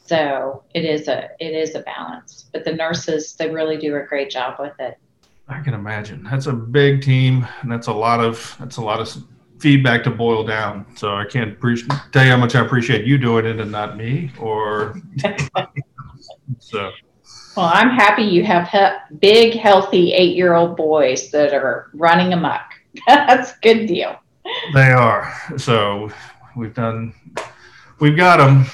So 0.06 0.64
it 0.74 0.86
is 0.86 1.08
a 1.08 1.30
it 1.40 1.54
is 1.54 1.76
a 1.76 1.80
balance 1.80 2.50
but 2.54 2.64
the 2.64 2.74
nurses 2.74 3.34
they 3.36 3.50
really 3.50 3.78
do 3.78 3.96
a 3.96 4.04
great 4.04 4.30
job 4.30 4.56
with 4.60 4.80
it 4.80 4.98
I 5.52 5.60
can 5.60 5.74
imagine. 5.74 6.24
That's 6.24 6.48
a 6.48 6.54
big 6.54 7.02
team, 7.02 7.46
and 7.62 7.70
that's 7.70 7.88
a 7.88 7.94
lot 7.94 8.22
of 8.22 8.56
that's 8.58 8.78
a 8.78 8.82
lot 8.82 9.02
of 9.02 9.14
feedback 9.60 10.04
to 10.06 10.10
boil 10.10 10.46
down. 10.46 10.86
So 10.96 11.16
I 11.16 11.26
can't 11.26 11.60
pre- 11.60 11.84
tell 12.12 12.24
you 12.24 12.32
how 12.32 12.38
much 12.38 12.56
I 12.56 12.62
appreciate 12.66 13.06
you 13.06 13.18
doing 13.18 13.46
it 13.46 13.60
and 13.60 13.72
not 13.72 13.98
me. 13.98 14.32
Or 14.40 14.96
so. 16.60 16.92
Well, 17.58 17.70
I'm 17.74 17.90
happy 17.90 18.24
you 18.24 18.46
have 18.46 18.70
he- 18.70 19.18
big, 19.18 19.54
healthy 19.56 20.14
eight-year-old 20.14 20.78
boys 20.78 21.32
that 21.32 21.54
are 21.54 21.90
running 21.94 22.32
amok. 22.32 22.62
that's 23.08 23.52
a 23.52 23.56
good 23.62 23.88
deal. 23.88 24.18
They 24.74 24.90
are. 24.92 25.34
So 25.58 26.10
we've 26.56 26.74
done. 26.74 27.14
We've 28.00 28.16
got 28.16 28.38
them. 28.38 28.66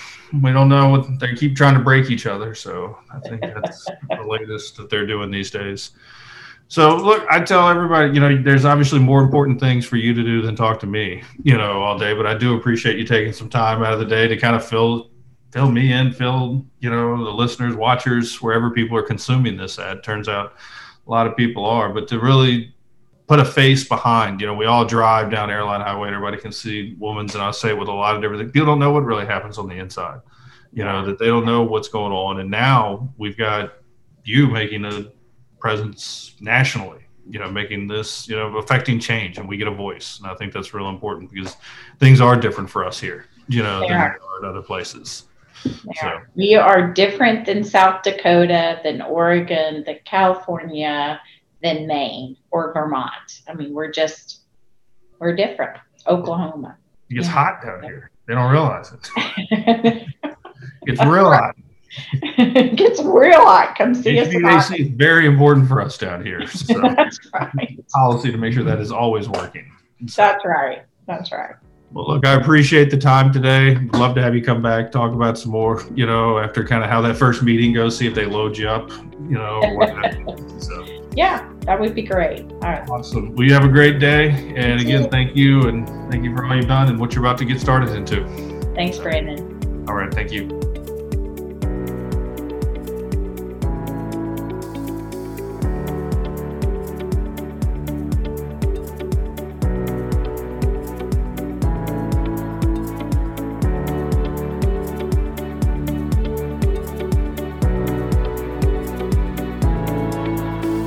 We 0.41 0.51
don't 0.51 0.69
know 0.69 0.89
what 0.89 1.19
they 1.19 1.33
keep 1.33 1.55
trying 1.55 1.73
to 1.73 1.79
break 1.79 2.11
each 2.11 2.27
other. 2.27 2.53
So 2.53 2.99
I 3.11 3.19
think 3.27 3.41
that's 3.41 3.85
the 4.09 4.23
latest 4.23 4.77
that 4.77 4.91
they're 4.91 5.07
doing 5.07 5.31
these 5.31 5.49
days. 5.49 5.91
So 6.69 6.97
look, 6.97 7.25
I 7.29 7.41
tell 7.41 7.69
everybody, 7.69 8.13
you 8.13 8.19
know, 8.19 8.41
there's 8.41 8.65
obviously 8.65 8.99
more 8.99 9.21
important 9.21 9.59
things 9.59 9.85
for 9.85 9.95
you 9.95 10.13
to 10.13 10.21
do 10.21 10.41
than 10.41 10.55
talk 10.55 10.79
to 10.81 10.87
me, 10.87 11.23
you 11.43 11.57
know, 11.57 11.81
all 11.81 11.97
day. 11.97 12.13
But 12.13 12.25
I 12.25 12.37
do 12.37 12.57
appreciate 12.57 12.97
you 12.97 13.05
taking 13.05 13.31
some 13.31 13.49
time 13.49 13.83
out 13.83 13.93
of 13.93 13.99
the 13.99 14.05
day 14.05 14.27
to 14.27 14.35
kind 14.35 14.55
of 14.55 14.65
fill 14.65 15.09
fill 15.51 15.71
me 15.71 15.93
in, 15.93 16.11
fill 16.11 16.65
you 16.79 16.89
know 16.89 17.23
the 17.23 17.31
listeners, 17.31 17.75
watchers, 17.75 18.41
wherever 18.41 18.69
people 18.69 18.97
are 18.97 19.03
consuming 19.03 19.55
this 19.55 19.79
ad. 19.79 20.03
Turns 20.03 20.27
out 20.27 20.53
a 21.05 21.09
lot 21.09 21.25
of 21.25 21.37
people 21.37 21.65
are, 21.65 21.93
but 21.93 22.07
to 22.09 22.19
really 22.19 22.73
put 23.27 23.39
a 23.39 23.45
face 23.45 23.87
behind, 23.87 24.39
you 24.39 24.47
know, 24.47 24.53
we 24.53 24.65
all 24.65 24.85
drive 24.85 25.29
down 25.31 25.49
airline 25.49 25.81
highway, 25.81 26.07
and 26.07 26.15
everybody 26.15 26.37
can 26.37 26.51
see 26.51 26.95
women's, 26.99 27.33
and 27.33 27.43
I 27.43 27.51
say 27.51 27.69
it 27.69 27.77
with 27.77 27.89
a 27.89 27.93
lot 27.93 28.15
of 28.15 28.21
different 28.21 28.41
things. 28.41 28.51
People 28.51 28.67
don't 28.67 28.79
know 28.79 28.91
what 28.91 29.03
really 29.03 29.25
happens 29.25 29.57
on 29.57 29.67
the 29.67 29.75
inside, 29.75 30.19
you 30.71 30.83
know, 30.83 31.05
that 31.05 31.17
they 31.17 31.27
don't 31.27 31.45
know 31.45 31.63
what's 31.63 31.87
going 31.87 32.11
on, 32.11 32.39
and 32.39 32.51
now 32.51 33.09
we've 33.17 33.37
got 33.37 33.73
you 34.23 34.47
making 34.47 34.83
a 34.85 35.11
presence 35.67 36.33
nationally 36.39 37.01
you 37.29 37.39
know 37.39 37.51
making 37.51 37.89
this 37.89 38.25
you 38.29 38.37
know 38.37 38.55
affecting 38.57 38.97
change 39.01 39.37
and 39.37 39.45
we 39.49 39.57
get 39.57 39.67
a 39.67 39.77
voice. 39.87 40.19
And 40.19 40.31
i 40.31 40.35
think 40.35 40.53
that's 40.53 40.73
real 40.73 40.87
important 40.87 41.29
because 41.29 41.57
things 41.99 42.21
are 42.21 42.37
different 42.37 42.69
for 42.69 42.85
us 42.85 42.97
here 42.97 43.25
you 43.49 43.61
know 43.63 43.81
they 43.81 43.89
than 43.89 43.97
are. 43.97 44.19
are 44.29 44.39
in 44.39 44.49
other 44.49 44.61
places. 44.61 45.23
So. 45.99 46.21
we 46.35 46.55
are 46.55 46.93
different 46.93 47.45
than 47.45 47.65
south 47.65 48.03
dakota 48.03 48.79
than 48.85 49.01
oregon 49.01 49.83
than 49.85 49.99
california 50.05 51.19
than 51.61 51.85
maine 51.85 52.37
or 52.51 52.71
vermont. 52.73 53.41
I 53.49 53.53
mean 53.53 53.73
we're 53.73 53.91
just 53.91 54.43
we're 55.19 55.35
different. 55.35 55.77
Oklahoma. 56.05 56.77
It 57.09 57.15
gets 57.15 57.27
yeah. 57.27 57.33
hot 57.33 57.61
down 57.61 57.83
here. 57.83 58.11
They 58.25 58.35
don't 58.35 58.51
realize 58.51 58.93
it. 58.93 60.03
It's 60.89 61.03
real 61.03 61.29
hot 61.29 61.53
it 62.13 62.75
gets 62.75 63.01
real 63.01 63.41
hot. 63.41 63.75
Come 63.77 63.93
see 63.93 64.15
HVAC 64.15 64.57
us. 64.57 64.71
Is 64.71 64.87
very 64.89 65.25
important 65.25 65.67
for 65.67 65.81
us 65.81 65.97
down 65.97 66.23
here. 66.23 66.45
So 66.47 66.81
That's 66.81 67.19
right. 67.33 67.79
Policy 67.89 68.31
to 68.31 68.37
make 68.37 68.53
sure 68.53 68.63
that 68.63 68.79
is 68.79 68.91
always 68.91 69.29
working. 69.29 69.71
So, 70.07 70.21
That's 70.21 70.45
right. 70.45 70.83
That's 71.05 71.31
right. 71.31 71.55
Well, 71.93 72.07
look, 72.07 72.25
I 72.25 72.33
appreciate 72.33 72.91
the 72.91 72.97
time 72.97 73.31
today. 73.31 73.77
love 73.93 74.13
to 74.15 74.21
have 74.21 74.35
you 74.35 74.43
come 74.43 74.61
back, 74.61 74.91
talk 74.91 75.13
about 75.13 75.37
some 75.37 75.51
more, 75.51 75.83
you 75.95 76.05
know, 76.05 76.37
after 76.37 76.65
kind 76.65 76.83
of 76.83 76.89
how 76.89 77.01
that 77.01 77.15
first 77.15 77.43
meeting 77.43 77.73
goes, 77.73 77.97
see 77.97 78.07
if 78.07 78.13
they 78.13 78.25
load 78.25 78.57
you 78.57 78.67
up, 78.67 78.89
you 79.29 79.37
know. 79.37 79.61
so. 80.59 80.85
Yeah, 81.15 81.49
that 81.61 81.79
would 81.79 81.95
be 81.95 82.03
great. 82.03 82.41
All 82.41 82.59
right. 82.59 82.87
Awesome. 82.89 83.33
Well, 83.35 83.47
you 83.47 83.53
have 83.53 83.63
a 83.63 83.69
great 83.69 83.99
day. 83.99 84.29
And 84.55 84.79
again, 84.79 85.09
thank 85.09 85.35
you. 85.35 85.67
And 85.67 85.87
thank 86.11 86.23
you 86.23 86.35
for 86.35 86.45
all 86.45 86.55
you've 86.55 86.67
done 86.67 86.89
and 86.89 86.99
what 86.99 87.15
you're 87.15 87.25
about 87.25 87.39
to 87.39 87.45
get 87.45 87.59
started 87.59 87.89
into. 87.89 88.23
Thanks, 88.75 88.99
Brandon. 88.99 89.85
All 89.87 89.95
right. 89.95 90.13
Thank 90.13 90.31
you. 90.31 90.76